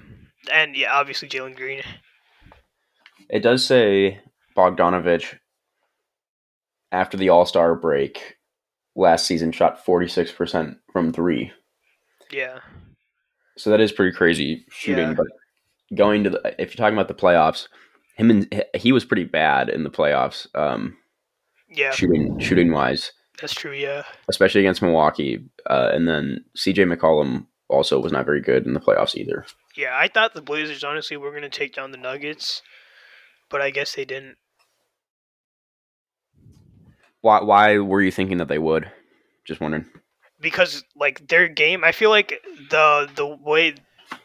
[0.52, 1.82] And yeah, obviously Jalen Green.
[3.30, 4.20] It does say
[4.58, 5.38] Bogdanovic
[6.92, 8.38] after the All Star break
[8.96, 11.52] last season shot 46% from three.
[12.32, 12.60] Yeah.
[13.58, 15.10] So that is pretty crazy shooting.
[15.10, 15.14] Yeah.
[15.14, 15.28] But
[15.96, 17.68] going to the, if you're talking about the playoffs,
[18.16, 20.98] him and he was pretty bad in the playoffs, um,
[21.70, 21.92] Yeah.
[21.92, 23.74] shooting shooting wise, That's true.
[23.74, 24.04] Yeah.
[24.28, 25.46] especially against Milwaukee.
[25.70, 29.46] Uh, and then CJ McCollum also was not very good in the playoffs either.
[29.78, 32.62] Yeah, I thought the Blazers honestly were going to take down the Nuggets,
[33.50, 34.38] but I guess they didn't.
[37.22, 38.92] Why why were you thinking that they would?
[39.46, 39.86] Just wondering.
[40.42, 43.76] because like their game, I feel like the the way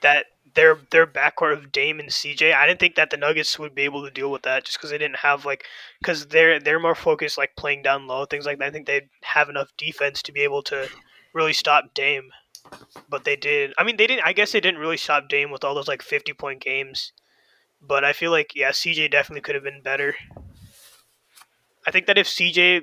[0.00, 3.74] that their their backcourt of Dame and CJ, I didn't think that the Nuggets would
[3.74, 5.64] be able to deal with that just because they didn't have like
[6.00, 8.66] because they're they're more focused like playing down low things like that.
[8.68, 10.88] I think they'd have enough defense to be able to
[11.34, 12.30] really stop Dame,
[13.08, 13.72] but they did.
[13.78, 14.24] I mean, they didn't.
[14.24, 17.12] I guess they didn't really stop Dame with all those like fifty point games,
[17.80, 20.14] but I feel like yeah, CJ definitely could have been better.
[21.86, 22.82] I think that if CJ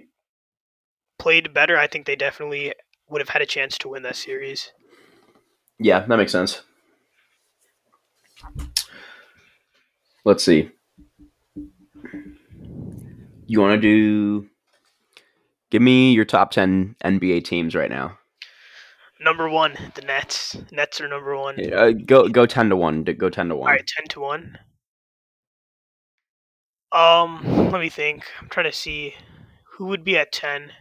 [1.20, 2.74] played better, I think they definitely
[3.10, 4.72] would have had a chance to win that series.
[5.80, 6.62] Yeah, that makes sense.
[10.26, 10.72] Let's see.
[13.46, 14.50] You want to do?
[15.70, 18.18] Give me your top ten NBA teams right now.
[19.24, 20.58] Number one, the Nets.
[20.72, 21.56] Nets are number one.
[21.74, 23.04] Uh, go go ten to one.
[23.04, 23.68] Go ten to one.
[23.70, 24.58] All right, ten to one.
[26.92, 28.26] Um, let me think.
[28.42, 29.16] I'm trying to see
[29.78, 30.72] who would be at ten.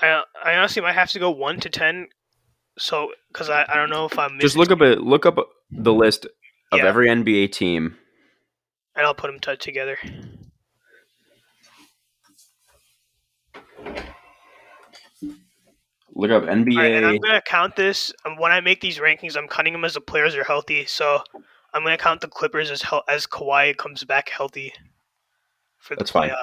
[0.00, 2.08] I I honestly might have to go one to ten.
[2.78, 5.00] So, because I, I don't know if I'm Just look up it.
[5.00, 5.36] Look up
[5.70, 6.26] the list
[6.70, 6.86] of Yeah.
[6.86, 7.96] every NBA team.
[8.94, 9.96] and I'll put them t- together.
[16.18, 18.12] Look up All right, and I'm gonna count this.
[18.24, 20.84] Um, when I make these rankings, I'm counting them as the players are healthy.
[20.84, 21.22] So
[21.72, 24.74] I'm gonna count the Clippers as hel- as Kawhi comes back healthy
[25.78, 26.32] for the That's fine.
[26.32, 26.38] All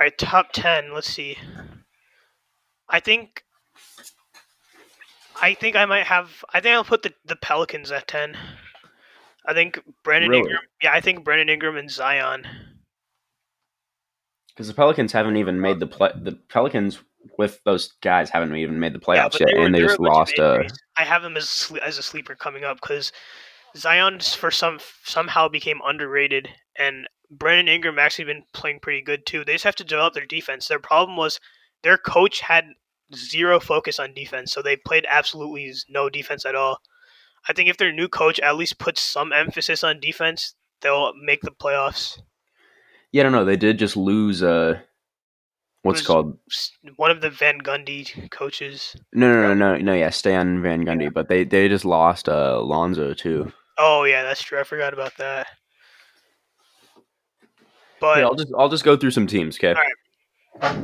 [0.00, 0.94] right, top ten.
[0.94, 1.36] Let's see.
[2.88, 3.44] I think.
[5.42, 6.42] I think I might have.
[6.54, 8.34] I think I'll put the, the Pelicans at ten.
[9.44, 10.40] I think Brandon Really?
[10.40, 10.62] Ingram.
[10.82, 12.46] Yeah, I think Brandon Ingram and Zion.
[14.56, 16.10] Because the Pelicans haven't even made the play.
[16.16, 16.98] The Pelicans
[17.36, 20.38] with those guys haven't even made the playoffs but yet, were- and they just lost.
[20.38, 20.62] Uh.
[20.96, 23.12] I have them as as a sleeper coming up because
[23.76, 29.44] Zion's for some somehow became underrated, and Brandon Ingram actually been playing pretty good too.
[29.44, 30.68] They just have to develop their defense.
[30.68, 31.38] Their problem was
[31.82, 32.64] their coach had
[33.14, 36.80] zero focus on defense, so they played absolutely no defense at all.
[37.48, 41.42] I think if their new coach at least puts some emphasis on defense, they'll make
[41.42, 42.18] the playoffs.
[43.16, 43.46] Yeah, I don't know.
[43.46, 44.42] They did just lose.
[44.42, 44.78] Uh,
[45.80, 46.38] what's called?
[46.96, 48.94] One of the Van Gundy coaches.
[49.14, 49.94] No, no, no, no, no.
[49.94, 53.50] Yeah, Stan Van Gundy, but they they just lost uh, Lonzo too.
[53.78, 54.60] Oh yeah, that's true.
[54.60, 55.46] I forgot about that.
[58.02, 59.56] But Yeah, I'll just I'll just go through some teams.
[59.56, 59.74] Okay.
[60.60, 60.74] All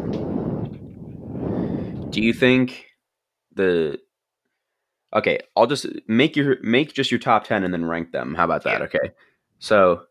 [2.09, 2.87] Do you think
[3.55, 4.01] the
[5.15, 8.35] Okay, I'll just make your make just your top 10 and then rank them.
[8.35, 8.81] How about that?
[8.81, 8.87] Yeah.
[8.87, 9.11] Okay.
[9.59, 10.05] So,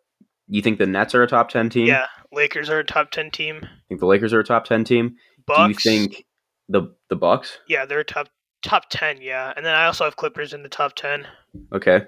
[0.58, 1.88] you think the Nets are a top 10 team?
[1.88, 3.62] Yeah, Lakers are a top ten team.
[3.64, 5.16] I think the Lakers are a top 10 team?
[5.46, 5.84] Bucks.
[5.84, 6.26] Do you think
[6.70, 7.60] the the Bucks?
[7.68, 8.30] Yeah, they're top
[8.62, 9.22] top ten.
[9.22, 11.28] Yeah, and then I also have Clippers in the top ten.
[11.74, 12.06] Okay.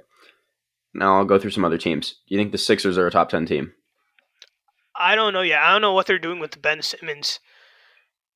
[0.93, 2.15] Now I'll go through some other teams.
[2.27, 3.73] Do you think the Sixers are a top 10 team?
[4.95, 5.41] I don't know.
[5.41, 7.39] Yeah, I don't know what they're doing with Ben Simmons.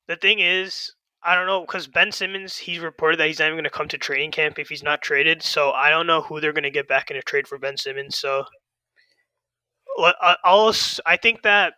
[0.08, 0.92] The thing is,
[1.22, 3.88] I don't know because Ben Simmons he's reported that he's not even going to come
[3.88, 5.42] to training camp if he's not traded.
[5.42, 7.76] So I don't know who they're going to get back in a trade for Ben
[7.76, 8.18] Simmons.
[8.18, 8.44] So
[9.98, 11.74] I'll, uh, s- I think that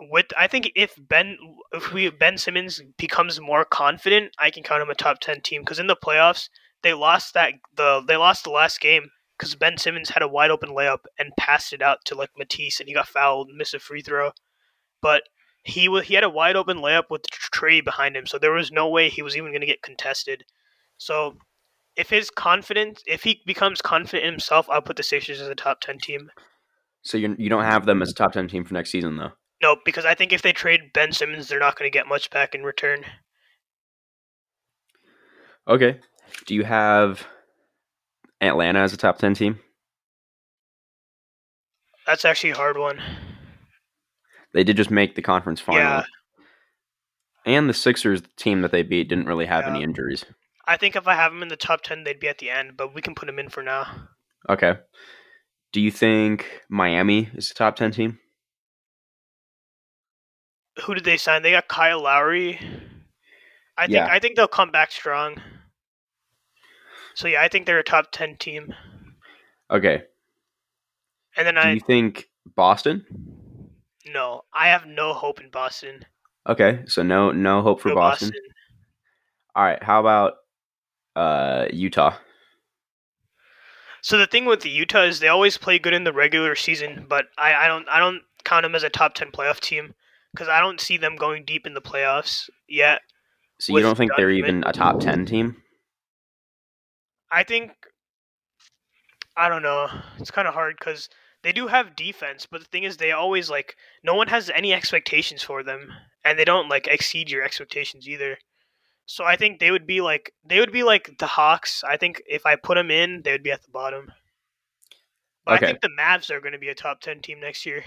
[0.00, 1.36] with I think if Ben
[1.72, 5.62] if we Ben Simmons becomes more confident, I can count him a top ten team
[5.62, 6.48] because in the playoffs
[6.82, 10.50] they lost that the they lost the last game because Ben Simmons had a wide
[10.50, 13.78] open layup and passed it out to like Matisse and he got fouled, missed a
[13.78, 14.32] free throw,
[15.02, 15.22] but
[15.64, 18.72] he wa he had a wide open layup with Trae behind him, so there was
[18.72, 20.44] no way he was even going to get contested.
[20.98, 21.36] So
[21.96, 25.54] if his confidence, if he becomes confident in himself, I'll put the Sixers as a
[25.54, 26.30] top ten team.
[27.04, 29.32] So you you don't have them as a top 10 team for next season though.
[29.62, 32.30] No, because I think if they trade Ben Simmons, they're not going to get much
[32.30, 33.04] back in return.
[35.68, 36.00] Okay.
[36.46, 37.26] Do you have
[38.40, 39.58] Atlanta as a top 10 team?
[42.06, 43.00] That's actually a hard one.
[44.52, 45.80] They did just make the conference final.
[45.80, 46.04] Yeah.
[47.46, 49.70] And the Sixers the team that they beat didn't really have Yeah.
[49.74, 50.24] any injuries.
[50.66, 52.76] I think if I have them in the top ten, they'd be at the end,
[52.76, 54.08] but we can put them in for now.
[54.48, 54.78] Okay.
[55.74, 58.20] Do you think Miami is a top 10 team?
[60.84, 61.42] Who did they sign?
[61.42, 62.60] They got Kyle Lowry.
[63.76, 64.06] I think Yeah.
[64.08, 65.42] I think they'll come back strong.
[67.16, 68.72] So yeah, I think they're a top ten team.
[69.68, 70.04] Okay.
[71.36, 73.04] And then Do I you think Boston?
[74.06, 76.04] no, I have no hope in Boston.
[76.48, 78.30] Okay, so no no hope for No Boston.
[79.56, 80.34] All right, how about
[81.16, 82.16] uh Utah?
[84.04, 87.06] So the thing with the Utah is they always play good in the regular season,
[87.08, 89.94] but I, I don't I don't count them as a top ten playoff team
[90.30, 93.00] because I don't see them going deep in the playoffs yet.
[93.58, 95.56] So you don't think they're even a top 10 team?
[97.32, 97.70] I think
[99.38, 99.88] I don't know.
[100.18, 101.08] It's kind of hard because
[101.42, 104.74] they do have defense, but the thing is, they always like no one has any
[104.74, 105.88] expectations for them,
[106.22, 108.36] and they don't like exceed your expectations either.
[109.06, 111.84] So I think they would be like they would be like the Hawks.
[111.84, 114.10] I think if I put them in, they would be at the bottom.
[115.44, 115.66] But Okay.
[115.66, 117.84] I think the Mavs are going to be a top ten team next year.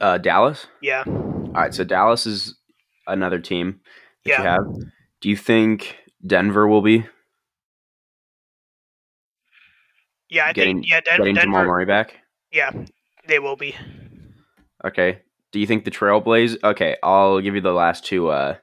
[0.00, 0.66] Uh, Dallas.
[0.82, 2.54] Yeah, All right, so Dallas is
[3.06, 3.80] another team
[4.24, 4.64] that you yeah, have.
[5.20, 7.06] Do you think Denver will be
[10.28, 10.46] yeah.
[10.46, 12.14] I Getting- think yeah, Den- getting Jamal Murray back?
[12.52, 12.70] Yeah,
[13.26, 13.74] they will be.
[14.84, 15.20] Okay.
[15.52, 16.62] Do you think the Trailblaze?
[16.62, 18.56] Okay, I'll give you the last two uh,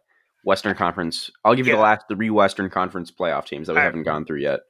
[0.45, 1.30] Western Conference.
[1.43, 3.86] I'll give you the last three Western Conference playoff teams that we All right.
[3.86, 4.62] haven't gone through yet.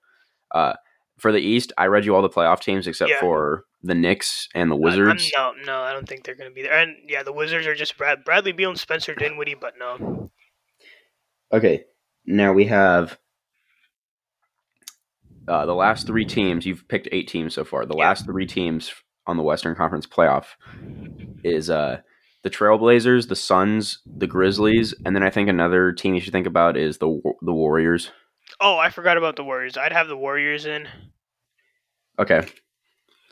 [0.54, 0.74] Uh,
[1.20, 3.20] for the East, I read you all the playoff teams except Yeah.
[3.20, 5.32] for the Knicks and the I'm- Wizards.
[5.38, 6.74] no, no, I don't think they're going to be there.
[6.74, 10.32] And yeah, the Wizards are just Brad, Bradley Beal and Spencer Dinwiddie, but no.
[11.52, 11.84] Okay,
[12.26, 13.18] now we have
[15.48, 16.66] uh, the last three teams.
[16.66, 17.86] You've picked eight teams so far.
[17.86, 18.06] The Yeah.
[18.10, 18.92] last three teams
[19.26, 20.46] on the Western Conference playoff
[21.44, 22.00] is uh,
[22.44, 26.48] the Trailblazers, the Suns, the Grizzlies, and then I think another team you should think
[26.48, 28.12] about is the the Warriors.
[28.60, 29.78] Oh, I forgot about the Warriors.
[29.78, 30.88] I'd have the Warriors in.
[32.20, 32.42] Okay,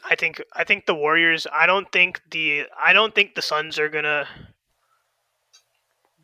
[0.10, 1.48] I think I think the Warriors.
[1.52, 4.28] I don't think the I don't think the Suns are gonna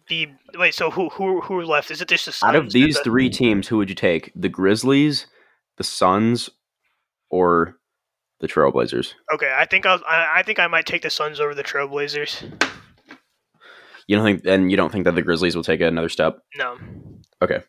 [0.07, 0.27] be.
[0.55, 1.91] Wait, so who who who left?
[1.91, 2.49] Is it just the Suns?
[2.49, 4.31] out of these the- three teams, who would you take?
[4.35, 5.27] The Grizzlies,
[5.77, 6.49] the Suns,
[7.29, 7.77] or
[8.41, 9.13] the Trailblazers?
[9.33, 12.43] Okay, I think I'll, I I think I might take the Suns over the Trailblazers.
[14.07, 16.39] You don't think, and you don't think that the Grizzlies will take another step?
[16.57, 16.77] No.
[17.41, 17.61] Okay.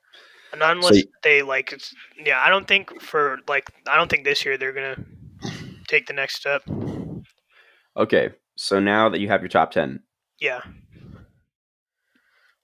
[0.56, 1.72] Not unless you- they like.
[1.72, 4.96] It's, yeah, I don't think for like I don't think this year they're gonna
[5.88, 6.62] take the next step.
[7.96, 10.00] Okay, so now that you have your top ten,
[10.40, 10.60] Yeah.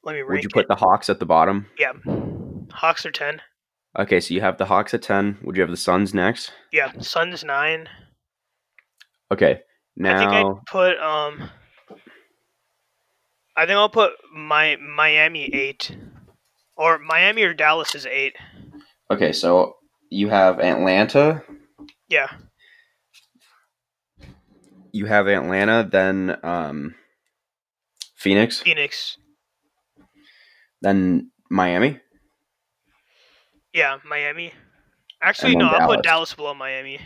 [0.03, 0.69] Let me would you put it.
[0.69, 1.67] the Hawks at the bottom?
[1.79, 1.93] Yeah.
[2.73, 3.41] Hawks are ten.
[3.99, 5.39] Okay, so you have the Hawks at ten.
[5.43, 6.53] Would you have the Suns next?
[6.73, 6.93] Yeah.
[7.01, 7.89] Suns nine.
[9.33, 9.61] Okay,
[9.97, 11.51] now I think I'd put um.
[13.57, 15.97] I think I'll put my Miami eight,
[16.77, 18.35] or Miami or Dallas is eight.
[19.11, 19.75] okay, so
[20.11, 21.43] you have Atlanta.
[22.09, 22.29] Yeah.
[24.93, 26.95] You have Atlanta, then um,
[28.17, 29.19] Phoenix, Phoenix.
[30.81, 32.01] then Miami.
[33.79, 34.53] Yeah, Miami.
[35.23, 36.31] Actually, no, then I'll put Dallas.
[36.31, 36.99] Dallas below Miami.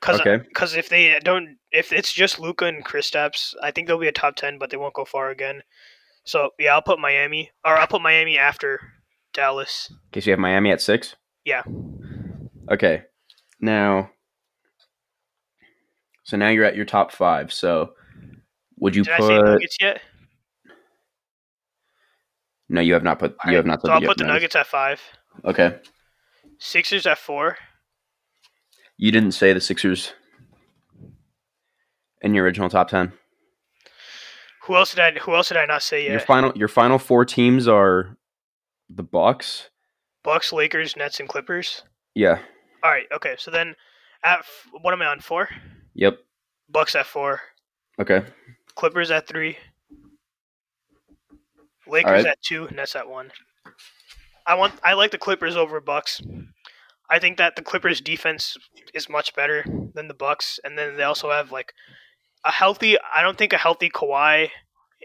[0.00, 0.48] Cause, uh, Okay.
[0.54, 4.12] Cause if they don't, if it's just Luka and Kristaps, I think they'll be a
[4.12, 5.62] top ten, but they won't go far again.
[6.24, 8.80] So yeah, I'll put Miami, or I'll put Miami after
[9.34, 9.92] Dallas.
[10.08, 11.16] Okay, so you have Miami at six.
[11.44, 11.62] Yeah.
[12.70, 13.02] Okay,
[13.60, 14.10] now,
[16.24, 17.52] so now you're at your top five.
[17.52, 17.92] So,
[18.78, 19.44] would you Did I say put?
[19.44, 20.00] Nuggets yet?
[22.70, 23.36] No, you have not put.
[23.46, 23.82] You have not.
[23.82, 24.98] So I'll put the Nuggets at five.
[25.44, 25.78] Okay,
[26.58, 27.56] Sixers at four.
[28.96, 30.12] you didn't say the Sixers
[32.22, 33.12] in your original top ten.
[34.64, 35.18] Who else did I?
[35.20, 36.26] Who else did I not say Your yet?
[36.26, 38.16] final your final four teams are
[38.90, 39.70] the Bucks.
[40.24, 41.84] Bucks, Lakers, Nets, and Clippers.
[42.14, 42.40] Yeah.
[42.82, 43.06] All right.
[43.14, 43.36] Okay.
[43.38, 43.76] So then,
[44.24, 45.20] at f- what am I on?
[45.20, 45.48] Four.
[45.94, 46.18] Yep.
[46.68, 47.40] Bucks at four.
[48.00, 48.24] Okay.
[48.74, 49.56] Clippers at three.
[51.86, 52.26] Lakers right.
[52.26, 53.30] at two, Nets at one.
[54.46, 54.74] I want.
[54.84, 56.20] I like the Clippers over Bucks.
[57.10, 58.56] I think that the Clippers defense
[58.94, 61.72] is much better than the Bucks, and then they also have like
[62.44, 62.96] a healthy.
[63.14, 64.50] I don't think a healthy Kawhi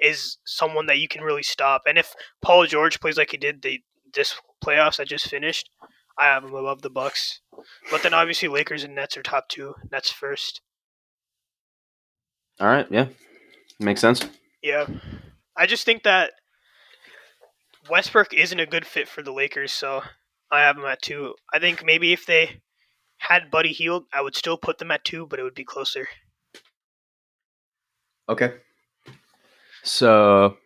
[0.02, 1.84] is someone that you can really stop.
[1.88, 3.80] And if Paul George plays like he did the
[4.14, 5.70] this playoffs that just finished,
[6.18, 7.42] I have him above the Bucks.
[7.90, 9.74] But then obviously Lakers and Nets are top two.
[9.92, 10.62] Nets first.
[12.60, 12.88] All right.
[12.92, 13.08] Yeah.
[13.80, 14.22] Makes sense.
[14.62, 14.86] Yeah.
[15.58, 16.34] I just think that
[17.90, 20.02] Westbrook isn't a good fit for the Lakers, so
[20.52, 21.36] I have them at two.
[21.52, 22.62] I think maybe if they
[23.18, 26.08] had Buddy Hield, I would still put them at two, but it would be closer.
[28.30, 28.54] Okay.
[29.84, 30.58] So,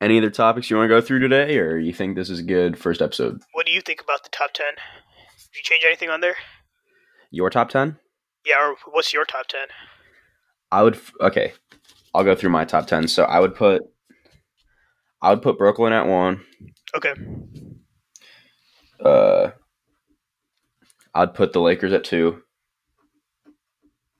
[0.00, 2.44] any other topics you want to go through today, or you think this is a
[2.44, 3.40] good first episode?
[3.52, 4.74] What do you think about the top ten?
[4.74, 6.36] Did you change anything on there?
[7.30, 7.98] Your top ten?
[8.44, 9.68] Yeah, or what's your top ten?
[10.70, 10.98] I would.
[11.20, 11.52] Okay.
[12.14, 13.08] I'll go through my top ten.
[13.08, 13.82] So I would put.
[15.22, 16.44] I would put Brooklyn at one.
[16.94, 17.14] Okay.
[19.02, 19.50] Uh.
[21.14, 22.42] I'd put the Lakers at two.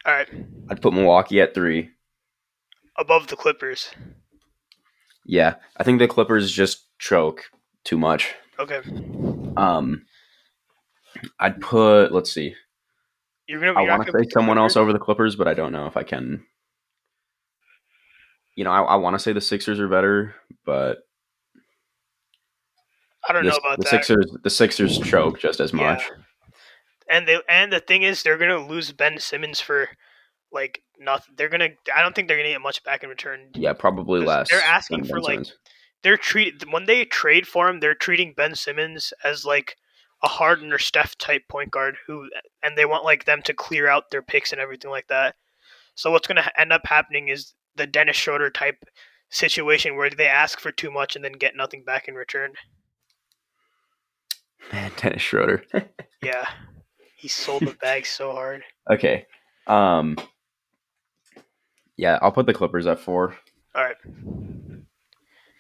[0.04, 0.28] All right.
[0.68, 1.90] I'd put Milwaukee at three.
[2.98, 3.90] Above the Clippers.
[5.24, 7.44] Yeah, I think the Clippers just choke
[7.84, 8.34] too much.
[8.58, 8.80] Okay.
[9.56, 10.04] Um,
[11.38, 12.12] I'd put.
[12.12, 12.54] Let's see.
[13.46, 13.78] You're gonna.
[13.78, 16.02] I want to say someone else over the Clippers, but I don't know if I
[16.02, 16.44] can.
[18.56, 20.34] You know, I, I want to say the Sixers are better,
[20.64, 20.98] but
[23.28, 23.90] I don't the, know about the that.
[23.90, 25.94] Sixers the Sixers choke just as Yeah.
[25.94, 26.10] much.
[27.08, 29.88] and they and the thing is, they're gonna lose Ben Simmons for
[30.50, 31.34] like nothing.
[31.36, 31.70] They're gonna.
[31.94, 33.50] I don't think they're gonna get much back in return.
[33.54, 34.50] Yeah, probably less.
[34.50, 35.54] they're asking for, Ben like, Simmons.
[36.02, 37.80] They're treated when they trade for him.
[37.80, 39.76] They're treating Ben Simmons as like
[40.24, 42.28] a Harden or Steph type point guard who,
[42.62, 45.36] and they want like them to clear out their picks and everything like that.
[45.94, 48.84] So what's gonna end up happening is the Dennis Schroeder type
[49.30, 52.52] situation where they ask for too much and then get nothing back in return.
[54.72, 55.64] Man, Dennis Schroeder.
[56.22, 56.46] Yeah,
[57.16, 58.62] he sold the bag so hard.
[58.88, 59.26] okay.
[59.66, 60.16] Um.
[61.96, 63.36] Yeah, I'll put the Clippers at four.
[63.74, 63.96] All right.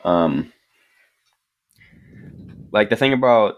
[0.04, 0.52] Um.
[2.70, 3.56] Like the thing about,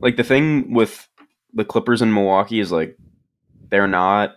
[0.00, 1.08] like the thing with
[1.54, 2.98] the Clippers in Milwaukee is like,
[3.70, 4.34] they're not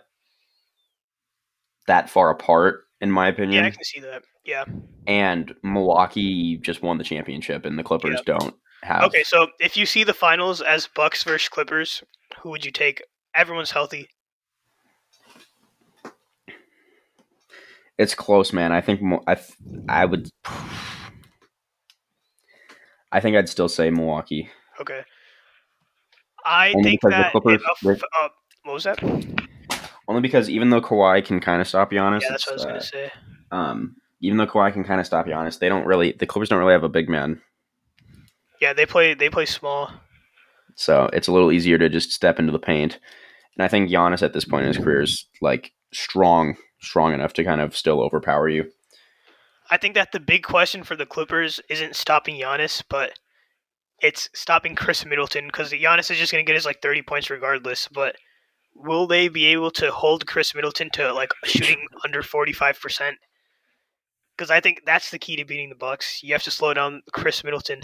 [1.88, 3.62] that far apart, in my opinion.
[3.64, 4.22] Yeah, I can see that.
[4.44, 4.64] Yeah.
[5.06, 9.04] and Milwaukee just won the championship, and the Clippers don't have.
[9.04, 12.02] Okay, so if you see the finals as Bucks versus Clippers,
[12.40, 13.02] who would you take?
[13.34, 14.08] Everyone's healthy.
[17.98, 18.72] It's close, man.
[18.72, 19.36] I think I
[19.88, 20.30] I would.
[23.12, 24.48] I think I'd still say Milwaukee.
[24.80, 25.02] Okay.
[26.44, 28.28] I Only think that Clippers- if- uh,
[28.62, 28.98] what was that?
[30.10, 32.64] Yeah, Only because even though Kawhi can kind of stop Giannis, that's what I was
[32.84, 33.12] it's, gonna uh, say.
[33.52, 36.12] um, even though Kawhi can kind of stop Giannis, they don't really.
[36.12, 37.40] The Clippers don't really have a big man,
[38.60, 39.90] Yeah, they play they play small.
[40.74, 42.98] so it's a little easier to just step into the paint.
[43.56, 47.32] And I think Giannis at this point in his career is like strong, strong enough
[47.34, 48.70] to kind of still overpower you.
[49.70, 53.12] I think that the big question for the Clippers isn't stopping Giannis, but
[54.02, 57.88] it's stopping Khris Middleton because Giannis is just gonna get his like thirty points regardless.
[57.88, 58.16] But
[58.74, 63.16] will they be able to hold Khris Middleton to like shooting under forty five percent?
[64.36, 66.22] Because I think that's the key to beating the Bucks.
[66.22, 67.82] You have to slow down Khris Middleton.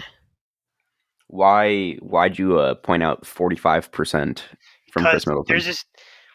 [1.27, 1.93] Why?
[1.95, 4.47] Why'd you uh, point out forty five percent
[4.91, 5.53] from Khris Because Middleton?
[5.53, 5.85] there's this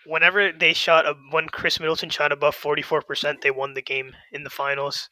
[0.07, 4.45] whenever they shot a, when Khris Middleton shot above 44%, they won the game in
[4.45, 5.09] the finals.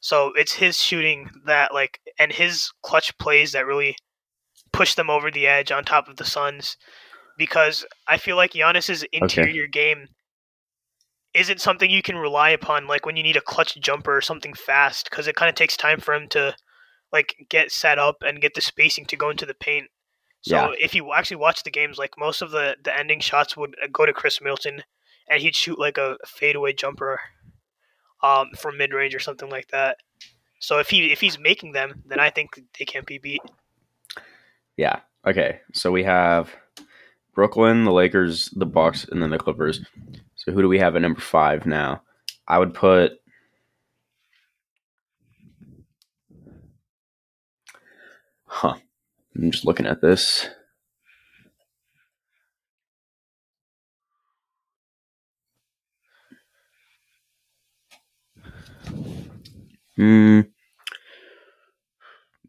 [0.00, 3.96] So it's his shooting that like and his clutch plays that really
[4.72, 6.76] push them over the edge on top of the Suns
[7.38, 10.08] because I feel like Giannis's interior game
[11.34, 14.52] isn't something you can rely upon like when you need a clutch jumper or something
[14.52, 16.54] fast because it kind of takes time for him to
[17.10, 19.86] like get set up and get the spacing to go into the paint.
[20.42, 20.74] So Yeah.
[20.78, 23.86] if you actually watch the games, like most of the the ending shots would uh,
[23.92, 24.82] go to Khris Middleton,
[25.28, 27.20] and he'd shoot like a fadeaway jumper,
[28.22, 29.98] um, from mid range or something like that.
[30.60, 33.40] So if he if he's making them, then I think they can't be beat.
[34.76, 35.00] Yeah.
[35.26, 35.60] Okay.
[35.72, 36.50] So we have
[37.34, 39.80] Brooklyn, the Lakers, the Bucks, and then the Clippers.
[40.36, 42.02] So who do we have at number five now?
[42.46, 43.12] I would put.
[48.44, 48.74] Huh.
[49.34, 50.48] I'm just looking at this.
[59.96, 60.40] Hmm.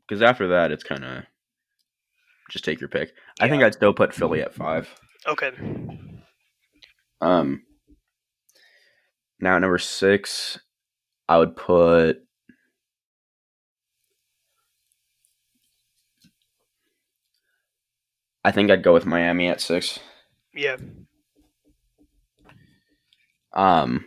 [0.07, 1.23] Because after that, it's kind of
[2.49, 3.13] just take your pick.
[3.39, 4.89] I think I'd still put Philly at five.
[5.27, 5.51] Okay,
[7.21, 7.63] Um.
[9.39, 10.59] Now at number six,
[11.27, 12.17] I would put.
[18.43, 19.99] I think I'd go with Miami at six.
[20.53, 20.77] yeah,
[23.53, 24.05] Um.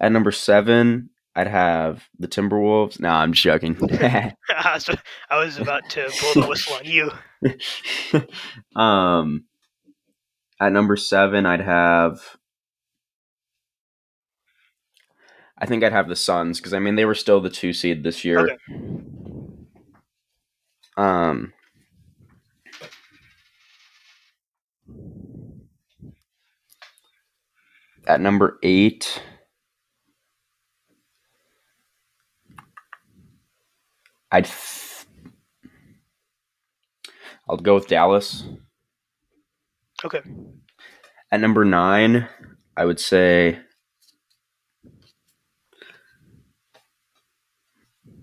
[0.00, 3.00] At number seven, I'd have the Timberwolves.
[3.00, 3.76] No, I'm just joking.
[4.02, 4.34] I
[4.74, 4.90] was-
[5.30, 7.10] I was about to blow the whistle on you.
[8.80, 9.44] um.
[10.60, 12.20] At number seven, I'd have.
[15.58, 18.04] I think I'd have the Suns because I mean they were still the two seed
[18.04, 18.40] this year.
[18.40, 18.56] Okay.
[20.96, 21.52] Um.
[28.06, 29.22] At number eight,
[34.32, 34.46] I'd.
[34.46, 35.06] Th-
[37.48, 38.44] I'll go with Dallas.
[40.04, 40.22] Okay,
[41.30, 42.28] At number nine,
[42.76, 43.60] I would say.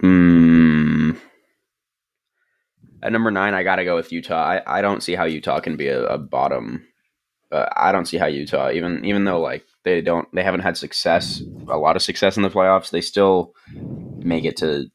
[0.01, 1.11] Hmm.
[3.03, 4.43] At number nine, I gotta go with Utah.
[4.43, 6.85] I, I don't see how Utah can be a, a bottom.
[7.51, 10.77] Uh, I don't see how Utah, even even though like they don't, they haven't had
[10.77, 12.89] success, a lot of success in the playoffs.
[12.91, 13.53] They still
[14.19, 14.91] make it to.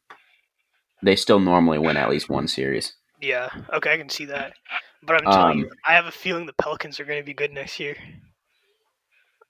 [1.04, 2.94] They still normally win at least one series.
[3.20, 4.54] yeah, okay, I can see that.
[5.02, 7.34] But I'm telling Um, you, I have a feeling the Pelicans are going to be
[7.34, 7.94] good next year.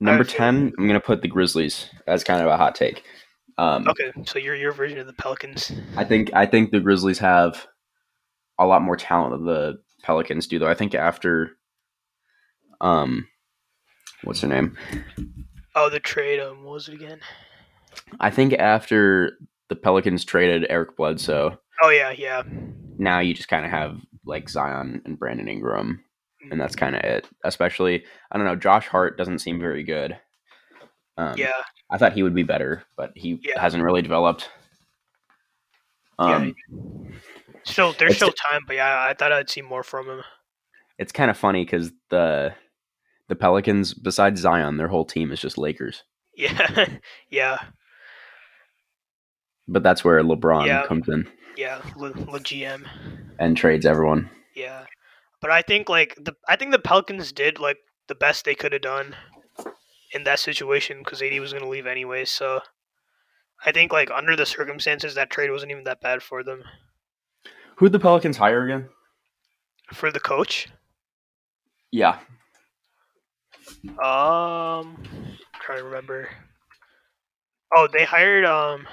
[0.00, 3.04] Number ten, I'm gonna put the Grizzlies as kind of a hot take.
[3.56, 5.70] Um, Okay, so you're your version of the Pelicans.
[5.96, 7.66] I think I think the Grizzlies have
[8.58, 10.68] a lot more talent than the Pelicans do, though.
[10.68, 11.52] I think after
[12.80, 13.28] um,
[14.24, 14.76] what's her name?
[15.76, 16.40] Oh, the trade.
[16.40, 17.20] Um, what was it again?
[18.20, 19.38] I think after
[19.68, 22.42] the Pelicans traded Eric Bledsoe, Oh yeah, yeah.
[22.98, 26.02] now you just kind of have like Zion and Brandon Ingram,
[26.50, 27.28] and that's kind of it.
[27.44, 30.16] Especially, I don't know, Josh Hart doesn't seem very good.
[31.16, 31.52] Um, yeah,
[31.90, 33.60] I thought he would be better, but he Yeah.
[33.60, 34.48] hasn't really developed.
[36.18, 36.36] Yeah.
[36.36, 36.54] Um,
[37.64, 40.22] still there's still time, but yeah, I thought I'd see more from him.
[40.98, 42.54] it's kind of funny because the
[43.28, 46.02] the Pelicans, besides Zion, their whole team is just Lakers.
[46.36, 46.88] Yeah,
[47.30, 47.58] yeah,
[49.68, 50.86] But that's where LeBron Yeah.
[50.86, 51.80] comes in yeah.
[51.96, 52.86] Le, Le GM.
[53.38, 54.28] and trades everyone.
[54.54, 54.84] Yeah,
[55.40, 58.72] but I think like the I think the Pelicans did like the best they could
[58.72, 59.16] have done
[60.12, 62.24] in that situation because AD was going to leave anyway.
[62.24, 62.60] So
[63.64, 66.62] I think like under the circumstances, that trade wasn't even that bad for them.
[67.76, 68.88] Who'd the Pelicans hire again?
[69.92, 70.68] For the coach,
[71.90, 72.18] Yeah,
[74.02, 74.96] um,
[75.60, 76.28] trying to remember.
[77.76, 78.86] Oh, they hired um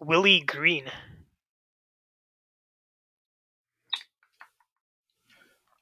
[0.00, 0.84] Willie Green.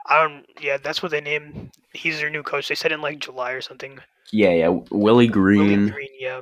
[0.07, 0.45] I don't.
[0.61, 1.71] Yeah, that's what they named.
[1.93, 2.69] He's their new coach.
[2.69, 3.99] They said in like July or something.
[4.33, 4.81] yeah, yeah.
[4.91, 5.87] Willie Green.
[5.87, 6.09] Willie Green.
[6.19, 6.41] Yeah.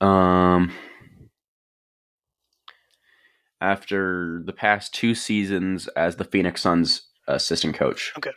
[0.00, 0.72] Um,
[3.60, 8.12] after the past two seasons as the Phoenix Suns assistant coach.
[8.16, 8.32] Okay.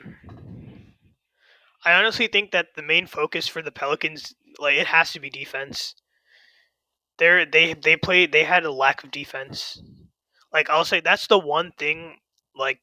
[1.86, 5.30] I honestly think that the main focus for the Pelicans, like, it has to be
[5.30, 5.96] defense.
[7.18, 9.82] They're they they played they had a lack of defense.
[10.52, 12.18] Like I'll say that's the one thing
[12.56, 12.80] like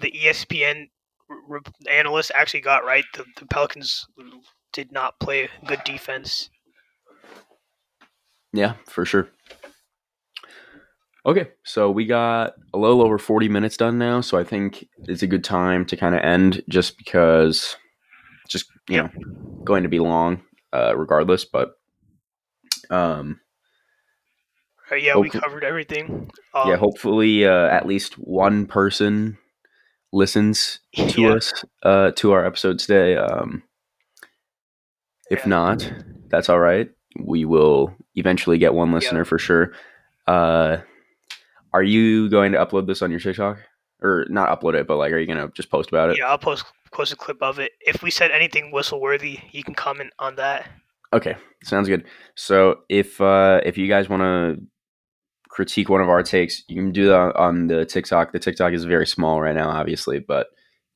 [0.00, 0.88] the ESPN
[1.30, 3.04] r- r- analysts actually got right.
[3.14, 4.06] The, the Pelicans
[4.72, 6.50] did not play good defense.
[8.52, 9.28] Yeah, for sure.
[11.26, 15.22] Okay, so we got a little over 40 minutes done now, so I think it's
[15.22, 17.76] a good time to kind of end just because
[18.48, 19.04] just, you Yep.
[19.04, 19.10] know,
[19.64, 20.42] going to be long
[20.72, 21.72] uh regardless, but
[22.90, 23.40] um
[24.90, 26.30] Uh, yeah, we covered everything.
[26.54, 29.38] Um, yeah, hopefully uh at least one person
[30.12, 33.16] listens to yeah, us uh to our episode today.
[33.16, 33.62] Um
[35.30, 35.48] if Yeah.
[35.50, 35.92] not,
[36.30, 36.90] that's all right.
[37.18, 39.72] We will eventually get one listener for sure.
[40.26, 40.78] Uh
[41.72, 43.58] are you going to upload this on your TikTok?
[44.02, 46.18] Or not upload it, but like are you gonna just post about it?
[46.18, 46.26] yeah.
[46.26, 47.72] I'll post post a clip of it.
[47.80, 50.68] If we said anything whistle worthy, you can comment on that.
[51.12, 52.04] Okay, sounds good.
[52.34, 54.62] So if uh if you guys want to
[55.60, 58.32] critique one of our takes, you can do that on the TikTok.
[58.32, 60.46] The TikTok is very small right now, obviously, but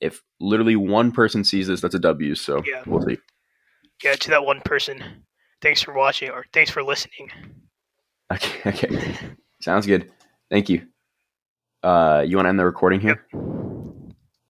[0.00, 2.34] if literally one person sees this, that's a W.
[2.34, 2.82] So Yeah.
[2.86, 3.18] we'll see.
[4.02, 5.26] Yeah, to that one person.
[5.60, 7.30] Thanks for watching or thanks for listening.
[8.32, 9.18] Okay, okay,
[9.60, 10.10] sounds good.
[10.50, 10.86] Thank you.
[11.82, 13.26] Uh, you want to end the recording here?